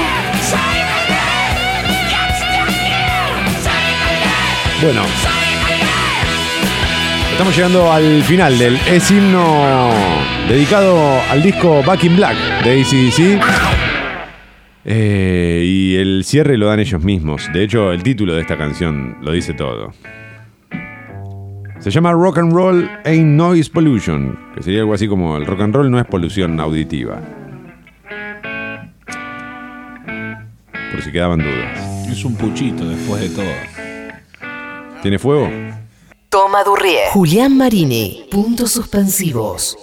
Bueno. 4.82 5.02
Estamos 7.32 7.54
llegando 7.54 7.92
al 7.92 8.22
final 8.24 8.58
del 8.58 8.76
Es 8.88 9.10
himno 9.12 9.92
dedicado 10.48 11.20
al 11.30 11.40
disco 11.40 11.82
Back 11.84 12.04
in 12.04 12.16
Black 12.16 12.36
de 12.64 12.80
ACDC. 12.80 13.40
Eh, 14.84 15.62
y 15.66 15.96
el 15.96 16.24
cierre 16.24 16.56
lo 16.56 16.66
dan 16.66 16.80
ellos 16.80 17.02
mismos. 17.02 17.48
De 17.52 17.62
hecho, 17.62 17.92
el 17.92 18.02
título 18.02 18.34
de 18.34 18.40
esta 18.40 18.56
canción 18.56 19.18
lo 19.20 19.32
dice 19.32 19.54
todo. 19.54 19.92
Se 21.80 21.90
llama 21.92 22.12
Rock 22.12 22.38
and 22.38 22.52
Roll 22.52 22.90
Ain't 23.04 23.36
Noise 23.36 23.70
Pollution, 23.70 24.36
que 24.54 24.62
sería 24.62 24.80
algo 24.80 24.94
así 24.94 25.06
como 25.06 25.36
el 25.36 25.46
rock 25.46 25.60
and 25.60 25.74
roll 25.74 25.90
no 25.90 26.00
es 26.00 26.06
polución 26.06 26.58
auditiva. 26.58 27.20
Por 30.90 31.02
si 31.02 31.12
quedaban 31.12 31.38
dudas. 31.38 32.08
Es 32.10 32.24
un 32.24 32.34
puchito 32.34 32.88
después 32.88 33.20
de 33.20 33.28
todo. 33.28 34.98
¿Tiene 35.02 35.18
fuego? 35.20 35.48
Toma 36.28 36.64
Durrié. 36.64 37.10
Julián 37.12 37.56
Marini. 37.56 38.26
Puntos 38.30 38.72
suspensivos. 38.72 39.76